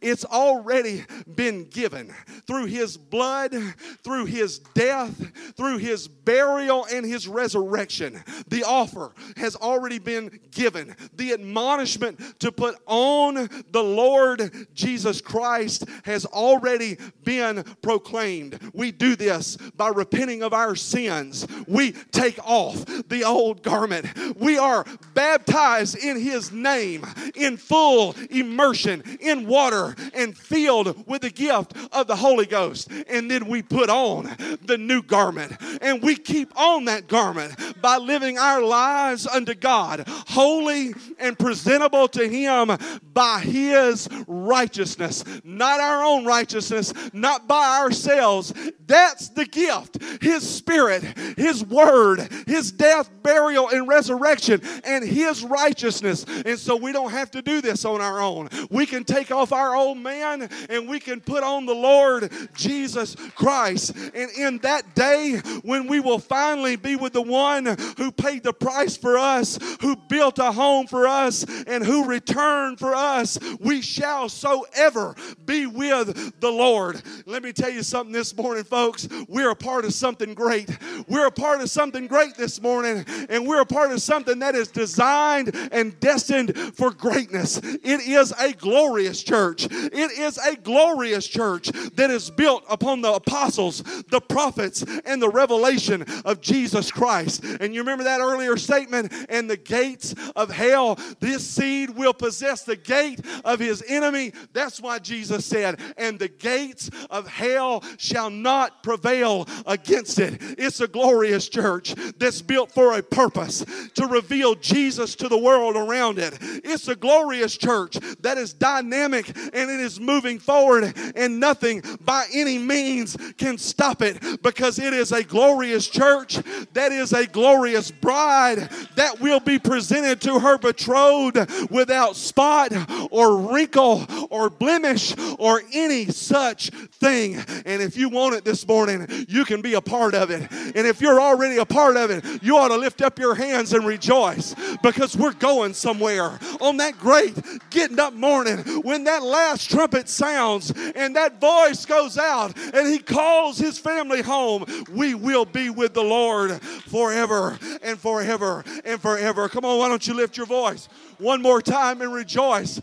it's 0.01 0.25
already 0.25 1.05
been 1.35 1.65
given 1.71 2.13
through 2.47 2.67
his 2.67 2.97
blood, 2.97 3.55
through 4.03 4.27
his 4.27 4.59
death, 4.59 5.15
through 5.57 5.79
his 5.79 6.09
burial, 6.09 6.87
and 6.93 7.07
his 7.07 7.27
resurrection. 7.29 8.23
The 8.49 8.65
offer 8.65 9.13
has 9.37 9.57
already 9.57 9.99
been 9.99 10.41
given. 10.51 10.95
The 11.15 11.33
admonishment 11.33 12.41
to 12.41 12.53
put 12.53 12.77
on 12.87 13.49
the 13.71 13.83
Lord 13.83 14.69
Jesus 14.75 15.21
Christ 15.21 15.85
has 16.05 16.27
already 16.27 16.99
been 17.25 17.63
proclaimed. 17.83 18.59
We 18.73 18.93
do 18.93 19.17
this 19.17 19.57
by 19.77 19.89
repenting 19.89 20.43
of 20.43 20.53
our 20.53 20.77
sins. 20.77 21.47
We 21.67 21.93
take 21.93 22.24
off 22.45 22.85
the 23.09 23.25
old 23.25 23.63
garment. 23.63 24.07
We 24.37 24.59
are 24.59 24.85
baptized 25.15 25.97
in 25.97 26.21
His 26.21 26.53
name 26.53 27.07
in 27.35 27.57
full 27.57 28.15
immersion 28.31 29.03
in 29.21 29.47
water 29.47 29.95
and 30.15 30.37
filled 30.37 31.07
with 31.07 31.23
the 31.23 31.31
gift 31.31 31.75
of 31.93 32.07
the 32.07 32.17
Holy 32.17 32.47
Ghost. 32.47 32.91
And 33.09 33.31
then 33.31 33.47
we 33.47 33.63
put 33.63 33.91
on 33.91 34.31
the 34.63 34.79
new 34.79 35.03
garment. 35.03 35.53
And 35.81 36.03
we 36.03 36.17
keep 36.17 36.57
on 36.59 36.87
that 36.87 37.09
garment 37.09 37.55
by 37.81 37.99
living 37.99 38.39
our 38.39 38.63
lives 38.63 39.27
unto 39.27 39.55
God, 39.55 40.05
holy 40.29 40.95
and 41.19 41.39
presentable 41.39 42.09
to 42.09 42.29
Him 42.29 42.77
by 43.13 43.41
His 43.41 44.09
righteousness, 44.27 45.25
not 45.45 45.81
our 45.81 46.05
own 46.05 46.25
righteousness, 46.25 46.93
not 47.13 47.47
by 47.47 47.79
ourselves. 47.79 48.53
That's 48.87 49.29
the 49.31 49.47
gift. 49.47 50.03
His 50.23 50.49
Spirit, 50.49 51.03
His 51.37 51.65
Word, 51.65 52.14
His 52.47 52.73
death, 52.73 53.11
burial, 53.23 53.69
and 53.69 53.89
resurrection, 53.89 54.61
and 54.85 55.05
His 55.05 55.43
righteousness 55.43 55.65
righteousness. 55.65 56.25
And 56.45 56.59
so 56.59 56.77
we 56.77 56.93
don't 56.93 57.11
have 57.11 57.31
to 57.33 57.43
do 57.43 57.61
this 57.61 57.85
on 57.85 58.01
our 58.01 58.21
own. 58.21 58.49
We 58.71 58.87
can 58.87 59.05
take 59.05 59.31
off 59.31 59.53
our 59.53 59.75
old 59.75 59.99
man 59.99 60.49
and 60.69 60.89
we 60.89 61.01
can 61.01 61.21
put 61.21 61.43
on 61.43 61.67
the 61.67 61.75
Lord 61.75 62.31
Jesus 62.55 63.17
Christ. 63.35 63.95
And 64.15 64.31
in 64.39 64.59
that 64.59 64.95
day, 64.95 65.41
when 65.63 65.87
we 65.87 66.01
will 66.01 66.19
finally 66.19 66.77
be 66.77 66.97
with 66.97 67.13
the 67.13 67.23
one 67.23 67.67
who 67.97 68.13
paid 68.13 68.43
the 68.43 68.53
price 68.53 68.97
for 68.97 69.19
us, 69.19 69.59
who 69.81 69.97
built 70.09 70.39
a 70.39 70.53
home 70.53 70.87
for 70.87 71.07
us, 71.07 71.45
and 71.67 71.85
who 71.85 72.07
returned 72.07 72.79
for 72.79 72.95
us, 72.95 73.39
we 73.61 73.81
shall 73.81 74.29
so 74.29 74.67
ever 74.75 75.15
be 75.45 75.67
with 75.67 76.41
the 76.41 76.51
Lord. 76.51 77.03
Let 77.27 77.43
me 77.43 77.53
tell 77.53 77.71
you 77.71 77.83
something 77.83 78.13
this 78.13 78.37
morning, 78.37 78.65
folks. 78.65 79.09
We're 79.29 79.51
a 79.51 79.57
part 79.57 79.85
of 79.85 79.93
something 79.95 80.35
great. 80.35 80.77
We're 81.09 81.27
a 81.27 81.33
part 81.33 81.61
of 81.61 81.71
something 81.71 82.04
great 82.07 82.37
this 82.37 82.61
morning, 82.61 83.05
and 83.29 83.47
we're 83.47 83.61
a 83.61 83.67
part 83.67 83.93
of 83.93 84.01
something 84.03 84.39
that 84.41 84.55
is 84.55 84.69
designed 84.69 85.55
and 85.73 85.99
destined 86.01 86.57
for 86.75 86.91
greatness. 86.91 87.59
It 87.59 88.01
is 88.01 88.33
a 88.39 88.53
glorious 88.53 89.23
church. 89.23 89.67
It 89.71 90.19
is 90.19 90.39
a 90.39 90.57
glorious 90.57 91.27
church 91.27 91.69
that 91.95 92.11
is 92.11 92.31
built 92.31 92.65
upon 92.69 93.01
the 93.01 93.13
apostles, 93.13 93.83
the 94.09 94.21
prophets, 94.21 94.85
and 95.05 95.21
the 95.21 95.29
revelation 95.29 96.03
of 96.25 96.41
Jesus 96.41 96.91
Christ. 96.91 97.45
And 97.61 97.75
you 97.75 97.81
remember 97.81 98.05
that 98.05 98.21
earlier 98.21 98.57
statement, 98.57 99.13
and 99.29 99.49
the 99.49 99.57
gates 99.57 100.15
of 100.37 100.51
hell, 100.51 100.99
this 101.21 101.47
seed 101.47 101.91
will 101.91 102.15
possess 102.15 102.65
the 102.65 102.77
gate 102.77 103.21
of 103.45 103.61
his 103.61 103.83
enemy. 103.89 104.33
That's 104.53 104.81
why 104.81 104.99
Jesus 104.99 105.45
said, 105.47 105.81
and 105.97 106.19
the 106.19 106.29
gates 106.29 106.91
of 107.11 107.27
hell 107.29 107.83
shall 107.99 108.31
not 108.31 108.83
prevail 108.83 109.47
against 109.67 110.19
it. 110.19 110.39
It's 110.59 110.81
a 110.81 110.89
glorious 110.89 111.49
church 111.49 111.94
that's 112.19 112.43
built 112.43 112.73
for 112.73 112.97
a 112.99 113.03
purpose 113.03 113.65
to 113.95 114.07
reveal 114.07 114.55
Jesus 114.55 115.15
to 115.17 115.29
the 115.29 115.39
world 115.39 115.77
around 115.77 116.19
it. 116.19 116.37
It's 116.41 116.89
a 116.89 116.97
glorious 116.97 117.57
church 117.57 117.97
that 118.21 118.39
is 118.39 118.53
dynamic 118.53 119.29
and 119.29 119.71
it 119.71 119.81
is 119.81 120.01
moving 120.01 120.39
forward, 120.39 120.93
and 121.15 121.41
nothing 121.41 121.83
by 122.01 122.27
any 122.33 122.59
means 122.59 123.17
can 123.39 123.59
stop 123.59 124.03
it 124.03 124.43
because 124.43 124.79
it 124.79 124.93
is 124.93 125.13
a 125.13 125.23
glorious 125.23 125.89
church 125.89 126.39
that 126.73 126.93
is 126.93 127.13
a 127.13 127.27
glorious 127.27 127.91
bride 127.91 128.69
that 128.97 129.21
will 129.21 129.41
be 129.41 129.59
presented 129.59 130.21
to 130.21 130.39
her 130.39 130.59
betrothed 130.59 131.71
without 131.71 132.17
spot 132.17 132.73
or 133.11 133.37
wrinkle 133.37 134.07
or 134.31 134.51
blemish 134.51 135.15
or 135.39 135.63
any 135.73 136.07
such 136.07 136.71
thing. 136.71 137.37
And 137.67 137.83
if 137.83 137.97
you 137.97 138.09
want 138.09 138.35
it 138.35 138.45
this 138.45 138.67
morning, 138.67 139.07
you 139.29 139.45
can 139.45 139.63
be 139.63 139.75
a 139.75 139.81
part 139.81 140.15
of 140.15 140.31
it. 140.31 140.51
And 140.51 140.87
if 140.87 141.01
you're 141.01 141.21
already 141.21 141.59
a 141.59 141.65
part 141.85 141.97
of 141.99 142.11
it, 142.11 142.43
you 142.43 142.57
ought 142.57 142.69
to 142.69 142.79
lift 142.79 143.03
up 143.03 143.19
your 143.19 143.35
hands 143.35 143.75
and 143.75 143.87
rejoice 143.87 144.55
because 144.83 145.15
we're 145.15 145.35
going 145.35 145.75
somewhere 145.75 146.39
on 146.63 146.79
that 146.79 146.99
great 146.99 147.35
getting 147.69 148.01
up 148.01 148.15
morning 148.15 148.57
when 148.81 149.05
that 149.05 149.23
last 149.23 149.71
trumpet 149.71 150.09
sounds 150.09 150.73
and 150.97 151.15
that 151.15 151.39
voice 151.43 151.85
goes 151.85 152.17
out 152.17 152.57
and 152.57 152.89
he 152.89 152.99
calls 152.99 153.59
his 153.59 153.79
family 153.79 154.23
home. 154.23 154.65
We 154.91 155.15
will 155.15 155.45
be 155.45 155.69
with 155.69 155.93
the 155.93 156.03
Lord 156.03 156.59
forever 156.63 157.59
and 157.83 157.99
forever 157.99 158.65
and 158.87 158.99
forever. 158.99 159.51
Come 159.51 159.67
on, 159.67 159.79
why 159.79 159.91
don't 159.91 160.07
you 160.07 160.15
lift 160.15 160.39
your 160.39 160.47
voice 160.47 160.89
one 161.19 161.43
more 161.43 161.61
time 161.61 162.01
and 162.01 162.15
rejoice? 162.15 162.81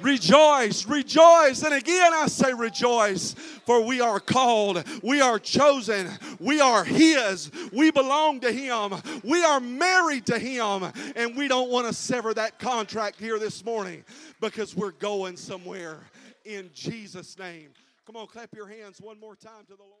Rejoice, 0.00 0.86
rejoice. 0.86 1.62
And 1.62 1.74
again, 1.74 2.12
I 2.14 2.26
say 2.26 2.52
rejoice, 2.52 3.34
for 3.64 3.80
we 3.84 4.00
are 4.00 4.20
called, 4.20 4.84
we 5.02 5.20
are 5.20 5.38
chosen, 5.38 6.08
we 6.40 6.60
are 6.60 6.84
His, 6.84 7.50
we 7.72 7.90
belong 7.90 8.40
to 8.40 8.52
Him, 8.52 8.94
we 9.22 9.44
are 9.44 9.60
married 9.60 10.26
to 10.26 10.38
Him, 10.38 10.92
and 11.16 11.36
we 11.36 11.48
don't 11.48 11.70
want 11.70 11.86
to 11.86 11.94
sever 11.94 12.34
that 12.34 12.58
contract 12.58 13.20
here 13.20 13.38
this 13.38 13.64
morning 13.64 14.04
because 14.40 14.76
we're 14.76 14.90
going 14.92 15.36
somewhere 15.36 15.98
in 16.44 16.70
Jesus' 16.74 17.38
name. 17.38 17.68
Come 18.06 18.16
on, 18.16 18.26
clap 18.26 18.54
your 18.54 18.68
hands 18.68 19.00
one 19.00 19.18
more 19.18 19.36
time 19.36 19.64
to 19.68 19.76
the 19.76 19.82
Lord. 19.82 20.00